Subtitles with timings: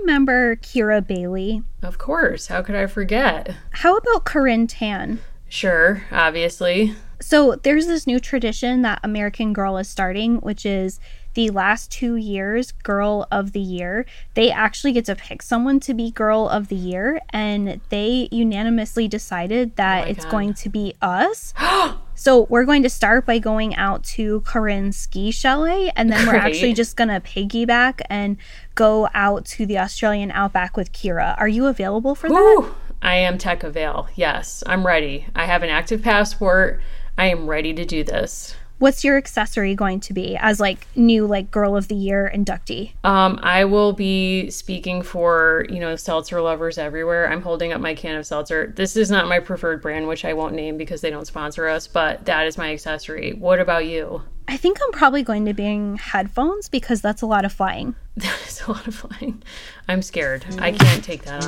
[0.00, 1.62] remember Kira Bailey?
[1.82, 2.46] Of course.
[2.48, 3.54] How could I forget?
[3.70, 5.20] How about Corinne Tan?
[5.48, 6.94] Sure, obviously.
[7.20, 11.00] So there's this new tradition that American Girl is starting, which is
[11.34, 15.94] the last two years girl of the year they actually get to pick someone to
[15.94, 20.30] be girl of the year and they unanimously decided that Oh it's God.
[20.32, 21.54] going to be us
[22.20, 26.32] so we're going to start by going out to corinne's ski chalet and then we're
[26.32, 26.42] Great.
[26.42, 28.36] actually just gonna piggyback and
[28.74, 32.70] go out to the australian outback with kira are you available for that
[33.02, 34.08] I am Tech Avail.
[34.14, 35.26] Yes, I'm ready.
[35.34, 36.82] I have an active passport.
[37.16, 38.54] I am ready to do this.
[38.80, 42.92] What's your accessory going to be as like new like girl of the year inductee
[43.04, 47.30] Um, I will be speaking for, you know, seltzer lovers everywhere.
[47.30, 48.72] I'm holding up my can of seltzer.
[48.74, 51.86] This is not my preferred brand, which I won't name because they don't sponsor us,
[51.86, 53.32] but that is my accessory.
[53.32, 54.22] What about you?
[54.48, 57.94] I think I'm probably going to bring headphones because that's a lot of flying.
[58.16, 59.42] That is a lot of flying.
[59.88, 60.44] I'm scared.
[60.58, 61.44] I can't take that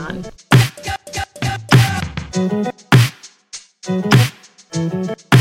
[5.19, 5.32] on.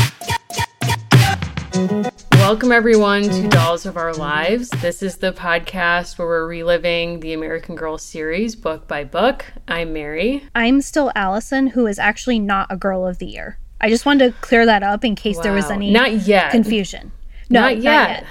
[1.72, 4.68] Welcome, everyone, to Dolls of Our Lives.
[4.68, 9.46] This is the podcast where we're reliving the American Girl series book by book.
[9.66, 10.44] I'm Mary.
[10.54, 13.58] I'm still Allison, who is actually not a girl of the year.
[13.80, 16.50] I just wanted to clear that up in case there was any Not yet.
[16.50, 17.10] confusion.
[17.48, 18.26] No, not, yet.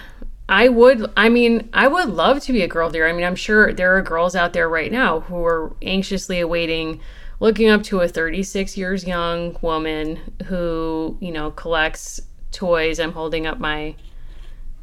[0.47, 3.07] I would, I mean, I would love to be a girl there.
[3.07, 6.99] I mean, I'm sure there are girls out there right now who are anxiously awaiting
[7.39, 12.99] looking up to a 36 years young woman who, you know, collects toys.
[12.99, 13.95] I'm holding up my,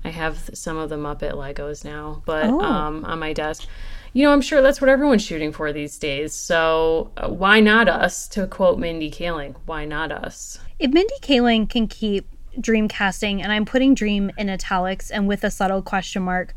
[0.04, 2.60] I have some of the Muppet Legos now, but Oh.
[2.60, 3.66] um, on my desk.
[4.14, 6.32] You know, I'm sure that's what everyone's shooting for these days.
[6.32, 8.26] So uh, why not us?
[8.28, 10.58] To quote Mindy Kaling, why not us?
[10.78, 12.26] If Mindy Kaling can keep
[12.58, 16.54] dream casting, and I'm putting dream in italics and with a subtle question mark,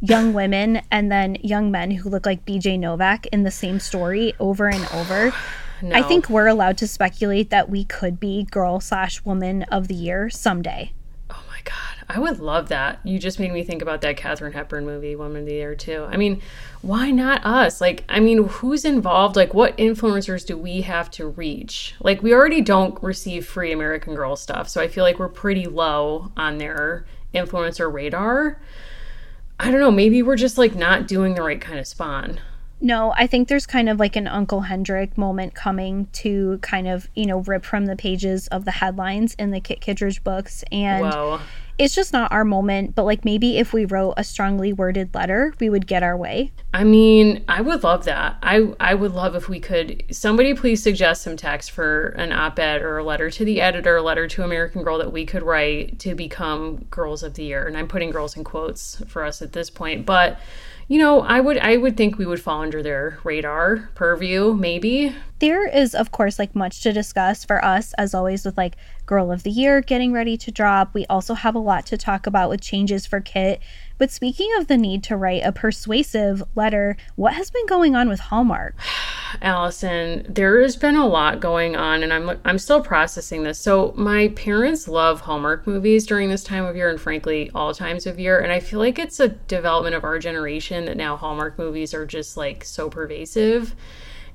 [0.00, 4.34] young women and then young men who look like BJ Novak in the same story
[4.38, 5.32] over and over.
[5.84, 5.96] No.
[5.96, 9.94] I think we're allowed to speculate that we could be girl slash woman of the
[9.94, 10.92] year someday.
[11.28, 13.00] Oh my god, I would love that.
[13.04, 16.06] You just made me think about that Katharine Hepburn movie, Woman of the Year, too.
[16.10, 16.40] I mean,
[16.80, 17.82] why not us?
[17.82, 19.36] Like, I mean, who's involved?
[19.36, 21.94] Like, what influencers do we have to reach?
[22.00, 25.66] Like, we already don't receive free American Girl stuff, so I feel like we're pretty
[25.66, 28.58] low on their influencer radar.
[29.60, 32.40] I don't know, maybe we're just like not doing the right kind of spawn.
[32.80, 37.08] No, I think there's kind of like an Uncle Hendrick moment coming to kind of,
[37.14, 40.64] you know, rip from the pages of the headlines in the Kit Kittredge books.
[40.70, 41.40] And Whoa.
[41.78, 42.94] it's just not our moment.
[42.94, 46.52] But like maybe if we wrote a strongly worded letter, we would get our way.
[46.74, 48.36] I mean, I would love that.
[48.42, 50.04] I I would love if we could.
[50.10, 54.02] Somebody please suggest some text for an op-ed or a letter to the editor, a
[54.02, 57.66] letter to American Girl that we could write to become Girls of the Year.
[57.66, 60.38] And I'm putting girls in quotes for us at this point, but
[60.88, 65.14] you know, I would I would think we would fall under their radar purview, maybe.
[65.38, 69.32] There is, of course, like much to discuss for us, as always, with like Girl
[69.32, 70.94] of the Year getting ready to drop.
[70.94, 73.60] We also have a lot to talk about with changes for Kit.
[74.04, 78.06] But speaking of the need to write a persuasive letter, what has been going on
[78.06, 78.76] with Hallmark?
[79.40, 83.58] Allison, there has been a lot going on, and I'm I'm still processing this.
[83.58, 88.06] So my parents love Hallmark movies during this time of year, and frankly, all times
[88.06, 88.38] of year.
[88.38, 92.04] And I feel like it's a development of our generation that now Hallmark movies are
[92.04, 93.74] just like so pervasive.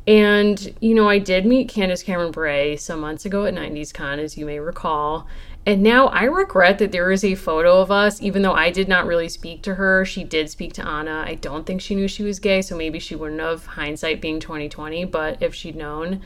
[0.08, 4.18] And you know, I did meet Candace Cameron Bure some months ago at 90s Con,
[4.18, 5.28] as you may recall.
[5.66, 8.88] And now I regret that there is a photo of us, even though I did
[8.88, 10.04] not really speak to her.
[10.04, 11.24] She did speak to Anna.
[11.28, 14.40] I don't think she knew she was gay, so maybe she wouldn't have, hindsight being
[14.40, 16.22] 2020, but if she'd known.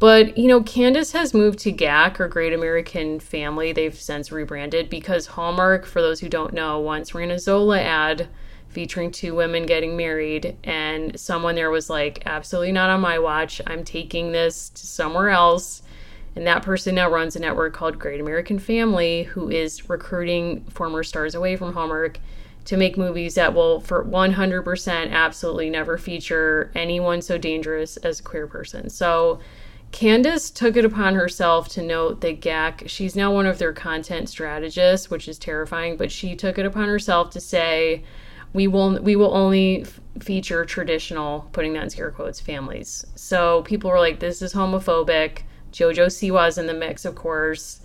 [0.00, 3.70] But, you know, Candace has moved to GAC or Great American Family.
[3.70, 8.26] They've since rebranded because Hallmark, for those who don't know, once ran a Zola ad
[8.70, 13.60] featuring two women getting married, and someone there was like, absolutely not on my watch.
[13.66, 15.82] I'm taking this to somewhere else.
[16.40, 21.02] And that person now runs a network called Great American Family, who is recruiting former
[21.02, 22.18] stars away from Hallmark
[22.64, 28.22] to make movies that will, for 100%, absolutely never feature anyone so dangerous as a
[28.22, 28.88] queer person.
[28.88, 29.40] So,
[29.92, 34.30] Candace took it upon herself to note that GAC, she's now one of their content
[34.30, 38.02] strategists, which is terrifying, but she took it upon herself to say,
[38.54, 43.04] we will we will only f- feature traditional, putting that in scare quotes, families.
[43.14, 45.42] So people were like, this is homophobic.
[45.72, 47.80] Jojo Siwa's in the mix, of course.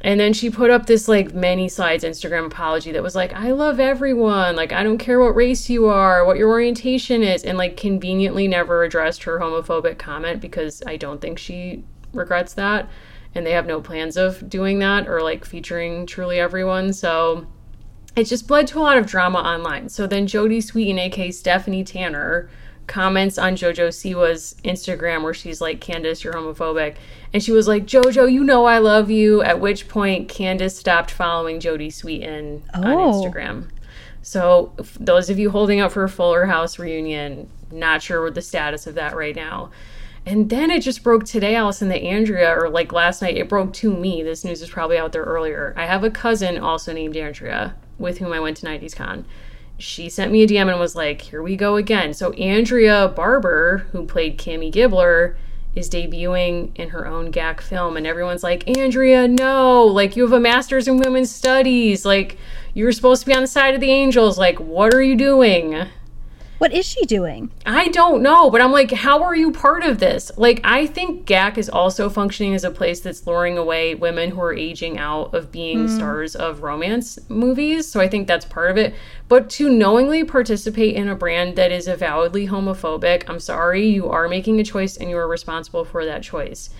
[0.00, 3.52] And then she put up this like many slides Instagram apology that was like, I
[3.52, 4.54] love everyone.
[4.54, 7.42] Like, I don't care what race you are, what your orientation is.
[7.42, 12.90] And like conveniently never addressed her homophobic comment because I don't think she regrets that.
[13.34, 16.92] And they have no plans of doing that or like featuring truly everyone.
[16.92, 17.46] So
[18.14, 19.88] it just led to a lot of drama online.
[19.88, 22.50] So then Jodie Sweetin, aka Stephanie Tanner,
[22.86, 26.96] comments on JoJo Siwa's Instagram where she's like, Candace, you're homophobic.
[27.32, 29.42] And she was like, JoJo, you know I love you.
[29.42, 32.82] At which point, Candace stopped following Jodie Sweetin oh.
[32.82, 33.68] on Instagram.
[34.22, 38.40] So, those of you holding out for a Fuller House reunion, not sure what the
[38.40, 39.70] status of that right now.
[40.26, 43.74] And then it just broke today, Allison, that Andrea, or like last night, it broke
[43.74, 44.22] to me.
[44.22, 45.74] This news is probably out there earlier.
[45.76, 49.26] I have a cousin also named Andrea with whom I went to 90s Con.
[49.78, 52.14] She sent me a DM and was like, here we go again.
[52.14, 55.36] So Andrea Barber, who played Kimmy Gibbler,
[55.74, 57.96] is debuting in her own GAC film.
[57.96, 62.04] And everyone's like, Andrea, no, like you have a master's in women's studies.
[62.04, 62.38] Like
[62.74, 64.38] you're supposed to be on the side of the angels.
[64.38, 65.86] Like, what are you doing?
[66.58, 67.50] What is she doing?
[67.66, 70.30] I don't know, but I'm like, how are you part of this?
[70.36, 74.40] Like, I think GAC is also functioning as a place that's luring away women who
[74.40, 75.96] are aging out of being mm.
[75.96, 77.88] stars of romance movies.
[77.88, 78.94] So I think that's part of it.
[79.28, 84.28] But to knowingly participate in a brand that is avowedly homophobic, I'm sorry, you are
[84.28, 86.70] making a choice and you are responsible for that choice.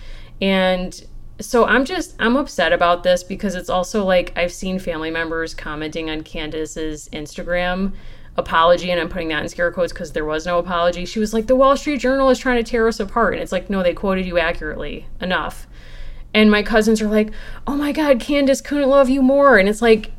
[0.41, 1.05] And
[1.41, 5.53] so I'm just I'm upset about this because it's also like I've seen family members
[5.53, 7.91] commenting on Candace's Instagram
[8.37, 11.05] apology, and I'm putting that in scare quotes because there was no apology.
[11.05, 13.33] She was like, The Wall Street Journal is trying to tear us apart.
[13.33, 15.67] And it's like, no, they quoted you accurately enough.
[16.33, 17.31] And my cousins are like,
[17.65, 19.57] Oh my God, Candace couldn't love you more.
[19.57, 20.11] And it's like,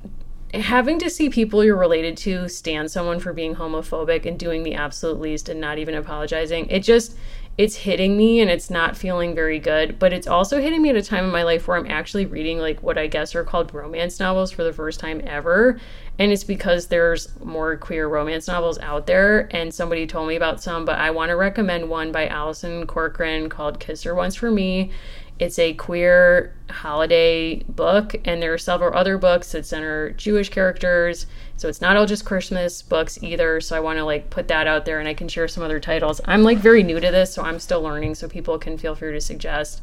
[0.55, 4.75] having to see people you're related to stand someone for being homophobic and doing the
[4.75, 7.17] absolute least and not even apologizing, it just
[7.59, 10.97] it's hitting me and it's not feeling very good but it's also hitting me at
[10.97, 13.73] a time in my life where i'm actually reading like what i guess are called
[13.73, 15.81] romance novels for the first time ever
[16.19, 19.49] and it's because there's more queer romance novels out there.
[19.55, 23.49] And somebody told me about some but i want to recommend one by alison cochrun
[23.49, 24.91] called kiss her once for me.
[25.39, 31.27] It's a queer holiday book and there are several other books that center jewish characters.
[31.59, 34.67] So it's not all just christmas books either so i want to like put that
[34.67, 36.21] out there and i can share some other titles.
[36.25, 39.13] I'm like very new to this so i'm still learning so people can feel free
[39.13, 39.83] to suggest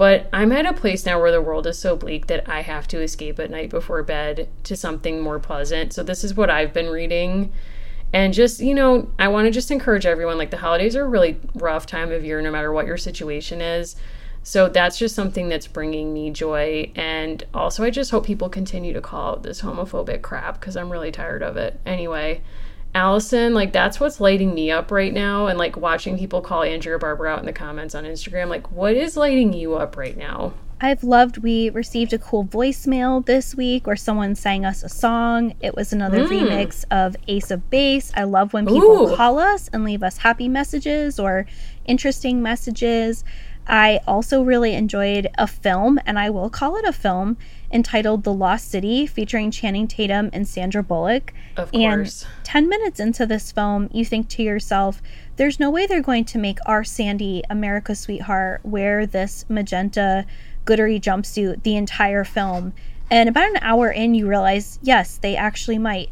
[0.00, 2.88] but I'm at a place now where the world is so bleak that I have
[2.88, 5.92] to escape at night before bed to something more pleasant.
[5.92, 7.52] So this is what I've been reading.
[8.10, 11.06] And just, you know, I want to just encourage everyone like the holidays are a
[11.06, 13.94] really rough time of year no matter what your situation is.
[14.42, 16.90] So that's just something that's bringing me joy.
[16.96, 20.90] And also, I just hope people continue to call out this homophobic crap because I'm
[20.90, 21.78] really tired of it.
[21.84, 22.40] Anyway,
[22.94, 25.46] Allison, like that's what's lighting me up right now.
[25.46, 28.94] And like watching people call Andrea Barber out in the comments on Instagram, like what
[28.94, 30.52] is lighting you up right now?
[30.82, 35.54] I've loved we received a cool voicemail this week where someone sang us a song.
[35.60, 36.28] It was another mm.
[36.28, 38.10] remix of Ace of Base.
[38.16, 39.16] I love when people Ooh.
[39.16, 41.44] call us and leave us happy messages or
[41.84, 43.24] interesting messages.
[43.66, 47.36] I also really enjoyed a film, and I will call it a film,
[47.72, 51.32] entitled The Lost City, featuring Channing Tatum and Sandra Bullock.
[51.56, 52.24] Of course.
[52.24, 55.00] And 10 minutes into this film, you think to yourself,
[55.36, 60.26] there's no way they're going to make our Sandy, America's sweetheart, wear this magenta
[60.64, 62.72] glittery jumpsuit the entire film.
[63.10, 66.10] And about an hour in, you realize, yes, they actually might.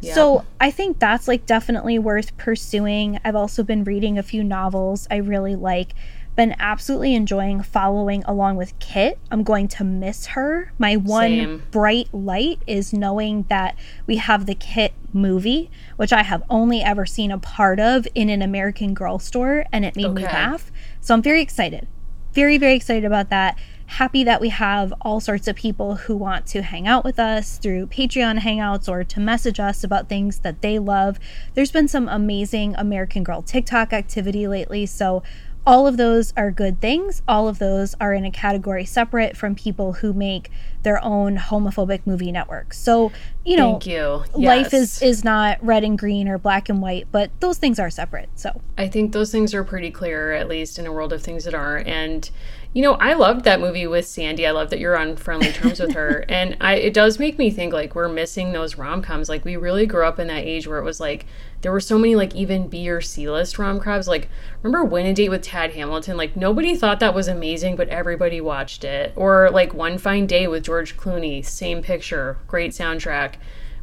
[0.00, 0.14] Yep.
[0.14, 3.18] So I think that's like definitely worth pursuing.
[3.24, 5.94] I've also been reading a few novels I really like
[6.36, 9.18] been absolutely enjoying following along with Kit.
[9.30, 10.72] I'm going to miss her.
[10.78, 11.62] My one Same.
[11.70, 17.06] bright light is knowing that we have the Kit movie, which I have only ever
[17.06, 20.14] seen a part of in an American Girl store, and it made okay.
[20.14, 20.70] me laugh.
[21.00, 21.88] So I'm very excited.
[22.32, 23.58] Very, very excited about that.
[23.86, 27.56] Happy that we have all sorts of people who want to hang out with us
[27.56, 31.18] through Patreon hangouts or to message us about things that they love.
[31.54, 35.22] There's been some amazing American Girl TikTok activity lately, so
[35.66, 37.22] all of those are good things.
[37.26, 40.50] All of those are in a category separate from people who make
[40.84, 42.78] their own homophobic movie networks.
[42.78, 43.10] So,
[43.44, 44.24] you know, Thank you.
[44.34, 47.90] life is is not red and green or black and white, but those things are
[47.90, 48.28] separate.
[48.36, 51.44] So, I think those things are pretty clear at least in a world of things
[51.44, 52.30] that are and
[52.76, 54.46] you know, I loved that movie with Sandy.
[54.46, 56.26] I love that you're on friendly terms with her.
[56.36, 59.30] And I it does make me think like we're missing those rom-coms.
[59.30, 61.24] Like we really grew up in that age where it was like
[61.62, 64.08] there were so many like even B or C list rom-coms.
[64.08, 64.28] Like
[64.62, 66.18] remember Win a Date with Tad Hamilton?
[66.18, 69.14] Like nobody thought that was amazing, but everybody watched it.
[69.16, 73.36] Or like One Fine Day with George Clooney, same picture, great soundtrack.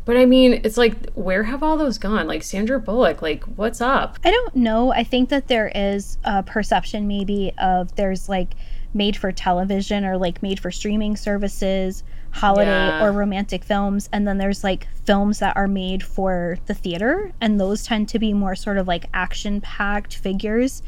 [0.06, 2.28] But I mean, it's like, where have all those gone?
[2.28, 4.20] Like Sandra Bullock, like, what's up?
[4.24, 4.92] I don't know.
[4.92, 8.50] I think that there is a perception maybe of there's like
[8.94, 13.04] made for television or like made for streaming services, holiday yeah.
[13.04, 14.10] or romantic films.
[14.12, 18.20] And then there's like films that are made for the theater, and those tend to
[18.20, 20.84] be more sort of like action packed figures.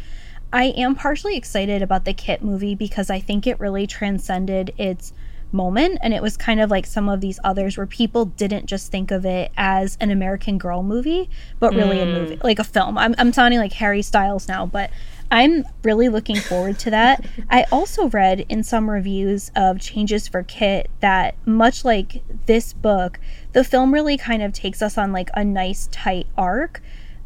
[0.53, 5.11] I am partially excited about the Kit movie because I think it really transcended its
[5.51, 8.91] moment and it was kind of like some of these others where people didn't just
[8.91, 12.03] think of it as an American Girl movie, but really mm.
[12.03, 12.97] a movie, like a film.
[12.97, 14.91] I'm I'm sounding like Harry Styles now, but
[15.31, 17.25] I'm really looking forward to that.
[17.49, 23.19] I also read in some reviews of Changes for Kit that much like this book,
[23.53, 26.81] the film really kind of takes us on like a nice tight arc.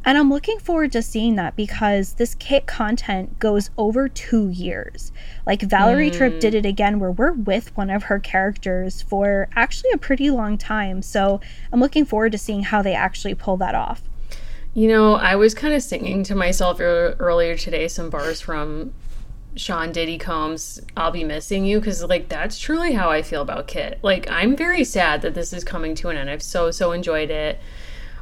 [0.06, 5.12] And I'm looking forward to seeing that because this kit content goes over two years.
[5.46, 6.16] Like Valerie mm.
[6.16, 10.30] Tripp did it again, where we're with one of her characters for actually a pretty
[10.30, 11.02] long time.
[11.02, 11.42] So
[11.74, 14.09] I'm looking forward to seeing how they actually pull that off.
[14.76, 18.94] You know, I was kind of singing to myself earlier today some bars from
[19.56, 23.68] Sean Diddy Combs' I'll Be Missing You because, like, that's truly how I feel about
[23.68, 23.98] Kit.
[24.04, 26.30] Like, I'm very sad that this is coming to an end.
[26.30, 27.60] I've so, so enjoyed it.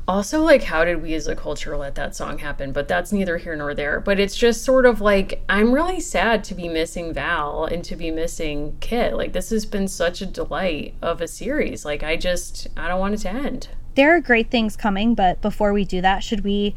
[0.07, 2.71] Also, like, how did we as a culture let that song happen?
[2.71, 3.99] But that's neither here nor there.
[3.99, 7.97] But it's just sort of like, I'm really sad to be missing Val and to
[7.97, 9.17] be missing Kit.
[9.17, 11.83] Like, this has been such a delight of a series.
[11.83, 15.41] Like, I just, I don't want it to end there are great things coming, but
[15.41, 16.75] before we do that, should we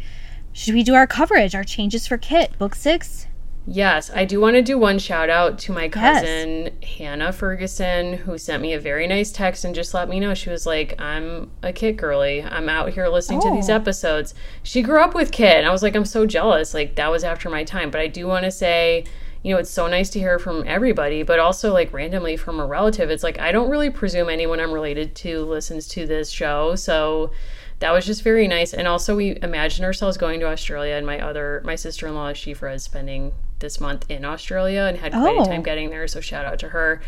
[0.53, 3.29] should we do our coverage, our changes for Kit, book six?
[3.67, 6.91] Yes, I do want to do one shout out to my cousin yes.
[6.97, 10.33] Hannah Ferguson, who sent me a very nice text and just let me know.
[10.35, 12.43] She was like, I'm a Kit girly.
[12.43, 13.51] I'm out here listening oh.
[13.51, 13.75] to these oh.
[13.75, 14.35] episodes.
[14.63, 16.73] She grew up with Kit, and I was like, I'm so jealous.
[16.73, 17.91] Like, that was after my time.
[17.91, 19.05] But I do want to say,
[19.43, 22.67] you know, it's so nice to hear from everybody, but also like randomly from a
[22.67, 23.11] relative.
[23.11, 26.75] It's like I don't really presume anyone I'm related to listens to this show.
[26.75, 27.31] So
[27.79, 28.75] that was just very nice.
[28.75, 32.33] And also we imagine ourselves going to Australia and my other my sister in law
[32.33, 35.43] Shifra is spending this month in Australia and had quite oh.
[35.43, 36.07] a time getting there.
[36.07, 37.01] So shout out to her.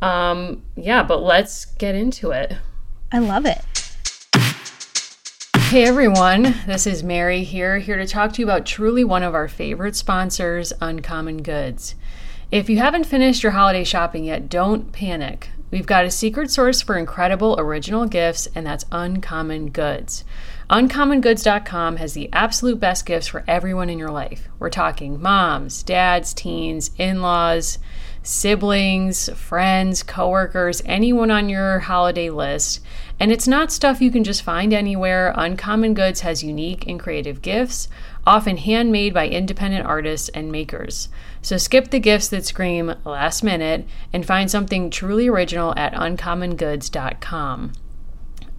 [0.00, 2.54] Um yeah, but let's get into it.
[3.10, 3.83] I love it.
[5.74, 9.34] Hey everyone, this is Mary here, here to talk to you about truly one of
[9.34, 11.96] our favorite sponsors, Uncommon Goods.
[12.52, 15.48] If you haven't finished your holiday shopping yet, don't panic.
[15.72, 20.22] We've got a secret source for incredible original gifts, and that's Uncommon Goods.
[20.70, 24.48] UncommonGoods.com has the absolute best gifts for everyone in your life.
[24.60, 27.80] We're talking moms, dads, teens, in laws,
[28.24, 32.80] siblings, friends, coworkers, anyone on your holiday list.
[33.20, 35.32] And it's not stuff you can just find anywhere.
[35.36, 37.86] Uncommon Goods has unique and creative gifts,
[38.26, 41.08] often handmade by independent artists and makers.
[41.42, 47.72] So skip the gifts that scream last minute and find something truly original at uncommongoods.com.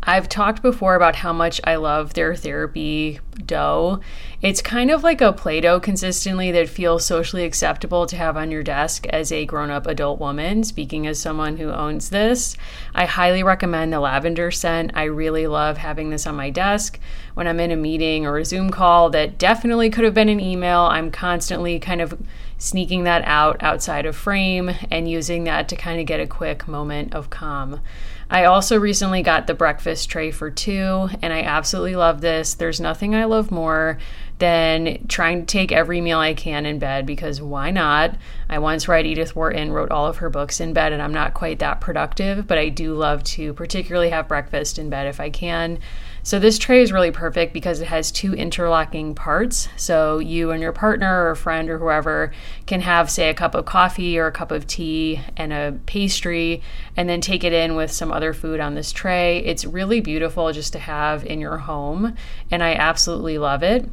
[0.07, 4.01] I've talked before about how much I love their therapy dough.
[4.39, 8.51] It's kind of like a Play Doh consistently that feels socially acceptable to have on
[8.51, 10.63] your desk as a grown up adult woman.
[10.63, 12.55] Speaking as someone who owns this,
[12.93, 14.91] I highly recommend the lavender scent.
[14.93, 16.99] I really love having this on my desk
[17.33, 20.39] when I'm in a meeting or a Zoom call that definitely could have been an
[20.39, 20.81] email.
[20.81, 22.21] I'm constantly kind of
[22.59, 26.67] sneaking that out outside of frame and using that to kind of get a quick
[26.67, 27.81] moment of calm.
[28.29, 32.55] I also recently got the breakfast tray for two, and I absolutely love this.
[32.55, 33.99] There's nothing I love more
[34.39, 38.15] than trying to take every meal I can in bed because why not?
[38.49, 41.33] I once read Edith Wharton wrote all of her books in bed, and I'm not
[41.33, 45.29] quite that productive, but I do love to particularly have breakfast in bed if I
[45.29, 45.79] can.
[46.25, 49.69] So this tray is really perfect because it has two interlocking parts.
[49.75, 52.33] So you and your partner or friend or whoever
[52.65, 56.63] can have, say, a cup of coffee or a cup of tea and a pastry,
[56.97, 59.37] and then take it in with some other food on this tray.
[59.45, 62.15] It's really beautiful just to have in your home,
[62.49, 63.87] and I absolutely love it.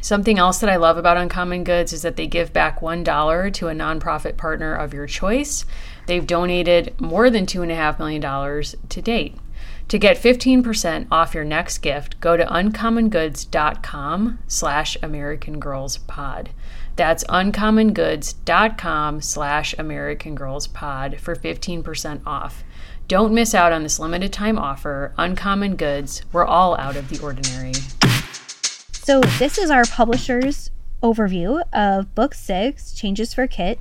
[0.00, 3.66] Something else that I love about Uncommon Goods is that they give back $1 to
[3.66, 5.64] a nonprofit partner of your choice.
[6.06, 9.34] They've donated more than $2.5 million to date.
[9.88, 16.50] To get 15% off your next gift, go to uncommongoods.com slash American Girls Pod.
[16.96, 22.64] That's uncommongoods.com slash American Girls Pod for 15% off.
[23.06, 25.14] Don't miss out on this limited time offer.
[25.16, 27.72] Uncommon Goods, we're all out of the ordinary.
[28.92, 30.70] So, this is our publisher's
[31.02, 33.80] overview of Book 6 Changes for Kit.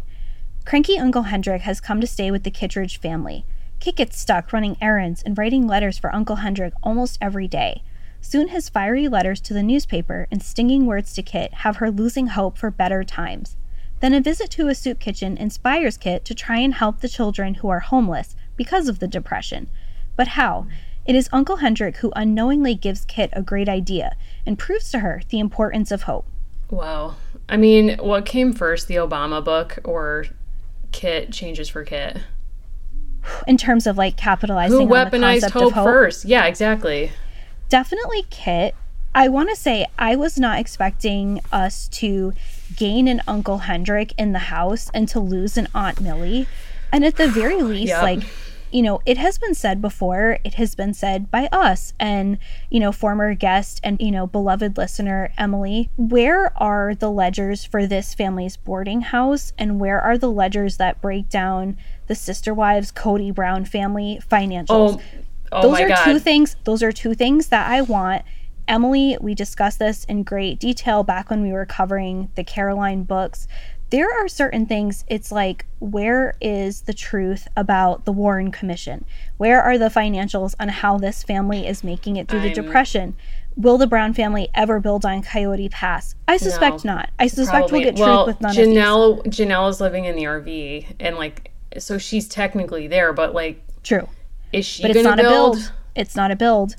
[0.64, 3.44] Cranky Uncle Hendrick has come to stay with the Kittredge family.
[3.80, 7.84] Kit gets stuck running errands and writing letters for Uncle Hendrick almost every day.
[8.22, 12.28] Soon his fiery letters to the newspaper and stinging words to Kit have her losing
[12.28, 13.56] hope for better times.
[14.00, 17.56] Then a visit to a soup kitchen inspires Kit to try and help the children
[17.56, 19.70] who are homeless because of the depression.
[20.16, 20.68] But how?
[21.06, 24.16] It is Uncle Hendrick who unknowingly gives Kit a great idea
[24.46, 26.26] and proves to her the importance of hope.
[26.70, 27.16] Wow.
[27.48, 30.26] I mean, what came first, the Obama book or
[30.92, 32.18] Kit Changes for Kit?
[33.48, 36.26] In terms of like capitalizing who weaponized hope, hope, first?
[36.26, 37.12] Yeah exactly.
[37.70, 38.76] Definitely kit.
[39.16, 42.34] I want to say i was not expecting us to
[42.76, 46.48] gain an uncle hendrick in the house and to lose an aunt millie.
[46.92, 48.04] And at the very least, Yep.
[48.04, 48.24] like,
[48.72, 52.38] you know, it has been said before, it has been said by us and,
[52.70, 55.90] you know, former guest and, you know, beloved listener, Emily.
[55.98, 59.54] Where are the ledgers for this family's boarding house?
[59.58, 64.68] And where are the ledgers that break down the sister wives, Kody Brown family financials?
[64.70, 65.02] Oh,
[65.52, 66.04] oh those are god.
[66.04, 68.24] two things those are two things that i want
[68.68, 73.48] emily we discussed this in great detail back when we were covering the caroline books
[73.90, 79.06] there are certain things it's like where is the truth about the warren commission?
[79.38, 83.16] Where are the financials on how this family is making it through the I'm- depression?
[83.56, 86.14] Will the brown family ever build on coyote pass?
[86.28, 87.10] I suspect No, not.
[87.18, 87.80] I suspect Probably.
[87.80, 91.52] we'll get truth well, with none Janelle, Janelle is living in the RV, and like,
[91.80, 94.08] so she's technically there, but like, true.
[94.54, 95.56] is she but it's not a build?
[95.56, 95.72] build?
[95.96, 96.76] It's not a build.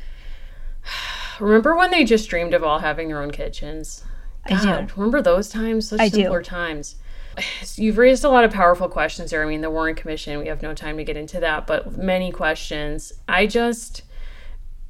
[1.40, 4.04] Remember when they just dreamed of all having their own kitchens?
[4.50, 4.66] I do.
[4.66, 5.88] God, Remember those times?
[5.88, 6.16] Such I do.
[6.16, 6.96] simpler times.
[7.76, 9.42] You've raised a lot of powerful questions there.
[9.42, 12.32] I mean, the Warren Commission, we have no time to get into that, but many
[12.32, 13.12] questions.
[13.28, 14.02] I just,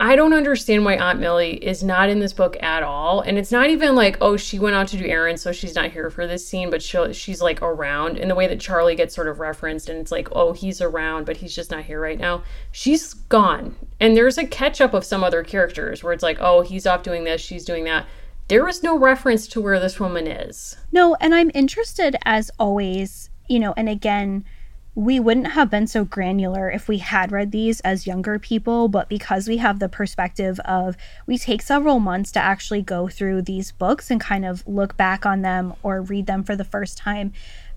[0.01, 3.21] I don't understand why Aunt Millie is not in this book at all.
[3.21, 5.91] And it's not even like, oh, she went out to do errands, so she's not
[5.91, 9.15] here for this scene, but she she's like around in the way that Charlie gets
[9.15, 9.89] sort of referenced.
[9.89, 12.45] And it's like, oh, he's around, but he's just not here right now.
[12.71, 13.75] She's gone.
[13.99, 17.03] And there's a catch up of some other characters where it's like, oh, he's off
[17.03, 18.07] doing this, she's doing that.
[18.49, 20.79] There is no reference to where this woman is.
[20.91, 24.47] No, and I'm interested as always, you know, and again,
[24.95, 29.11] we wouldn't have been so granular if we had read these as younger people, but
[29.11, 33.71] because we have the perspective of we take several months to actually go through these
[33.71, 37.33] books and kind of look back on them or read them for the first time,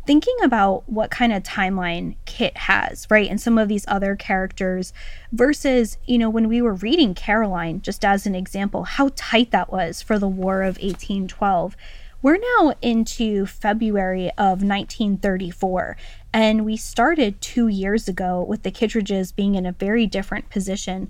[0.06, 3.30] thinking about what kind of timeline Kit has, right?
[3.30, 4.94] And some of these other characters
[5.32, 9.72] versus, you know, when we were reading Caroline, just as an example, how tight that
[9.72, 11.76] was for the War of 1812.
[12.24, 15.98] We're now into February of 1934,
[16.32, 21.10] and we started two years ago with the Kittredges being in a very different position.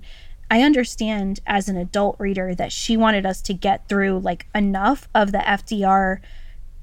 [0.50, 5.06] I understand as an adult reader that she wanted us to get through like enough
[5.14, 6.20] of the FDR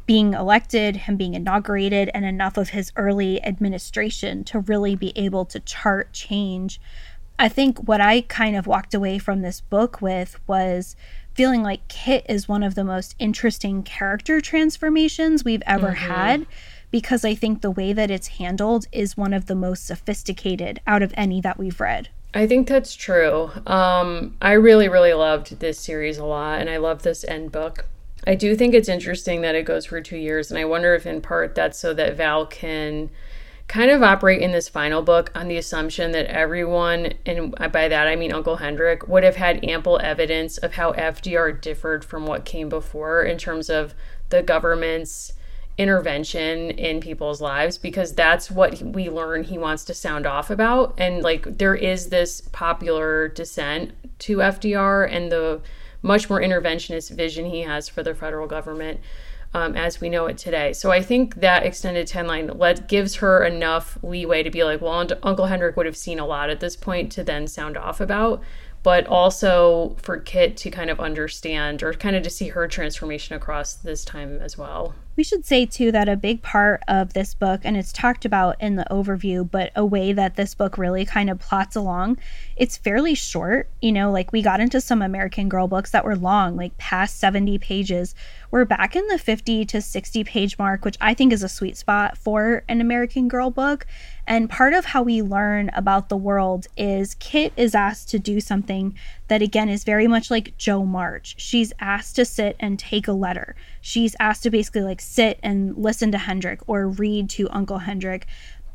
[0.10, 5.46] being elected, him being inaugurated, and enough of his early administration to really be able
[5.46, 6.82] to chart change.
[7.38, 10.96] I think what I kind of walked away from this book with was
[11.36, 16.48] feeling like Kit is one of the most interesting character transformations we've ever had
[16.90, 21.04] because I think the way that it's handled is one of the most sophisticated out
[21.04, 22.10] of any that we've read.
[22.34, 23.52] I think that's true.
[23.68, 27.86] Um, I really, really loved this series a lot, and I love this end book.
[28.28, 31.06] I do think it's interesting that it goes for two years, and I wonder if
[31.06, 33.10] in part that's so that Val can
[33.68, 38.08] kind of operate in this final book on the assumption that everyone, and by that
[38.08, 42.46] I mean Uncle Hendrick, would have had ample evidence of how FDR differed from what
[42.46, 43.94] came before in terms of
[44.30, 45.34] the government's
[45.78, 50.94] intervention in people's lives because that's what we learn he wants to sound off about.
[50.98, 55.62] And like there is this popular dissent to FDR and the
[56.02, 59.00] much more interventionist vision he has for the federal government
[59.54, 60.74] um, as we know it today.
[60.74, 64.82] So I think that extended 10 line let, gives her enough leeway to be like,
[64.82, 68.00] well, Uncle Hendrick would have seen a lot at this point to then sound off
[68.00, 68.42] about,
[68.84, 73.36] but also for Kit to kind of understand or kind of to see her transformation
[73.36, 74.96] across this time as well.
[75.20, 78.56] We should say, too, that a big part of this book, and it's talked about
[78.62, 82.20] in the overview, but a way that this book really kind of plots along,
[82.56, 83.68] it's fairly short.
[83.82, 87.20] You know, like we got into some American Girl books that were long, like past
[87.20, 88.16] 70 pages.
[88.50, 91.76] We're back in the 50 to 60 page mark, which I think is a sweet
[91.76, 93.86] spot for an American Girl book.
[94.30, 98.40] And part of how we learn about the world is Kit is asked to do
[98.40, 98.94] something
[99.28, 101.34] that, again, is very much like Jo March.
[101.40, 103.56] She's asked to sit and take a letter.
[103.82, 108.28] She's asked to basically like sit and listen to Hendrick or read to Uncle Hendrick.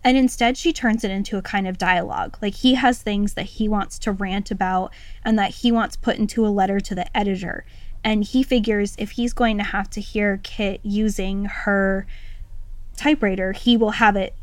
[0.03, 2.37] And instead, she turns it into a kind of dialogue.
[2.43, 4.93] Like he has things that he wants to rant about
[5.25, 7.65] and that he wants put into a letter to the editor.
[8.03, 12.09] And he figures if he's going to have to hear Kit using her
[12.97, 14.35] typewriter, he will have it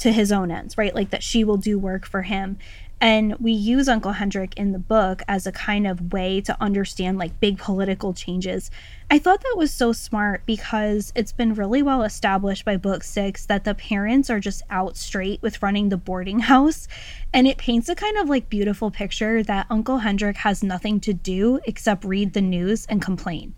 [0.00, 0.94] to his own ends, right?
[0.94, 2.58] Like that she will do work for him.
[3.02, 7.16] And we use Uncle Hendrick in the book as a kind of way to understand
[7.16, 8.70] like big political changes.
[9.10, 13.46] I thought that was so smart because it's been really well established by book six
[13.46, 16.88] that the parents are just out straight with running the boarding house.
[17.32, 21.14] And it paints a kind of like beautiful picture that Uncle Hendrick has nothing to
[21.14, 23.54] do except read the news and complain.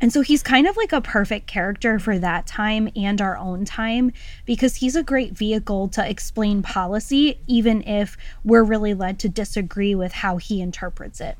[0.00, 3.64] And so he's kind of like a perfect character for that time and our own
[3.64, 4.12] time
[4.44, 9.94] because he's a great vehicle to explain policy, even if we're really led to disagree
[9.94, 11.38] with how he interprets it.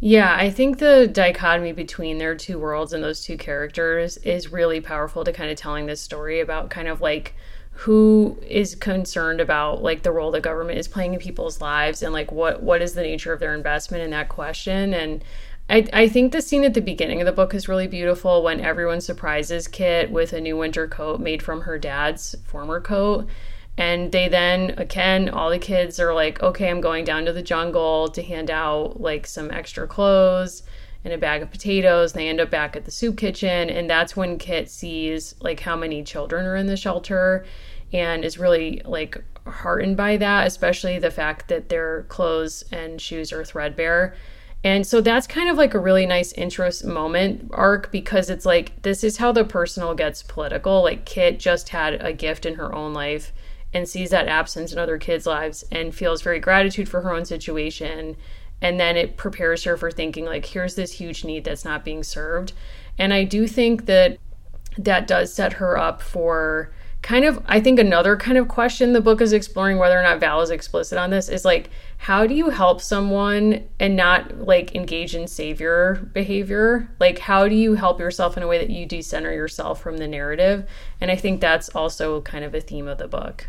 [0.00, 4.80] Yeah, I think the dichotomy between their two worlds and those two characters is really
[4.80, 7.34] powerful to kind of telling this story about kind of like
[7.72, 12.12] who is concerned about like the role the government is playing in people's lives and
[12.12, 15.22] like what what is the nature of their investment in that question and
[15.70, 18.60] I, I think the scene at the beginning of the book is really beautiful when
[18.60, 23.28] everyone surprises Kit with a new winter coat made from her dad's former coat.
[23.76, 27.42] And they then, again, all the kids are like, okay, I'm going down to the
[27.42, 30.62] jungle to hand out like some extra clothes
[31.04, 32.12] and a bag of potatoes.
[32.12, 33.68] And they end up back at the soup kitchen.
[33.68, 37.44] And that's when Kit sees like how many children are in the shelter
[37.92, 43.32] and is really like heartened by that, especially the fact that their clothes and shoes
[43.32, 44.16] are threadbare.
[44.64, 48.82] And so that's kind of like a really nice interest moment arc because it's like
[48.82, 50.82] this is how the personal gets political.
[50.82, 53.32] Like Kit just had a gift in her own life
[53.72, 57.24] and sees that absence in other kids' lives and feels very gratitude for her own
[57.24, 58.16] situation.
[58.60, 62.02] And then it prepares her for thinking like here's this huge need that's not being
[62.02, 62.52] served.
[62.98, 64.18] And I do think that
[64.76, 69.00] that does set her up for kind of i think another kind of question the
[69.00, 72.34] book is exploring whether or not val is explicit on this is like how do
[72.34, 78.00] you help someone and not like engage in savior behavior like how do you help
[78.00, 80.68] yourself in a way that you decenter yourself from the narrative
[81.00, 83.46] and i think that's also kind of a theme of the book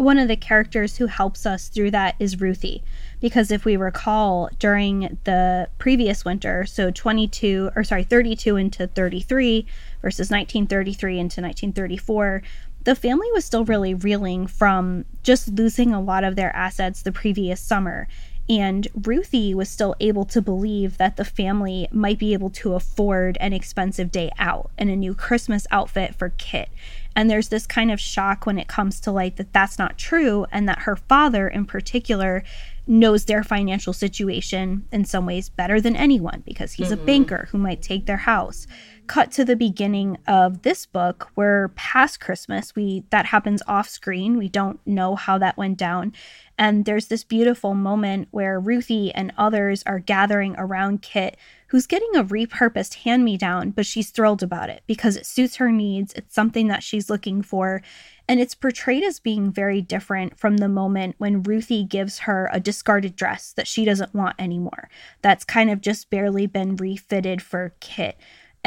[0.00, 2.82] one of the characters who helps us through that is Ruthie.
[3.20, 9.66] Because if we recall, during the previous winter, so 22, or sorry, 32 into 33
[10.02, 12.42] versus 1933 into 1934,
[12.84, 17.12] the family was still really reeling from just losing a lot of their assets the
[17.12, 18.08] previous summer.
[18.48, 23.36] And Ruthie was still able to believe that the family might be able to afford
[23.40, 26.70] an expensive day out and a new Christmas outfit for Kit.
[27.14, 30.46] And there's this kind of shock when it comes to like that that's not true
[30.50, 32.42] and that her father in particular
[32.86, 37.02] knows their financial situation in some ways better than anyone because he's mm-hmm.
[37.02, 38.66] a banker who might take their house
[39.08, 44.36] cut to the beginning of this book where past christmas we that happens off screen
[44.36, 46.12] we don't know how that went down
[46.56, 51.36] and there's this beautiful moment where ruthie and others are gathering around kit
[51.68, 55.56] who's getting a repurposed hand me down but she's thrilled about it because it suits
[55.56, 57.82] her needs it's something that she's looking for
[58.28, 62.60] and it's portrayed as being very different from the moment when Ruthie gives her a
[62.60, 64.90] discarded dress that she doesn't want anymore.
[65.22, 68.18] That's kind of just barely been refitted for Kit.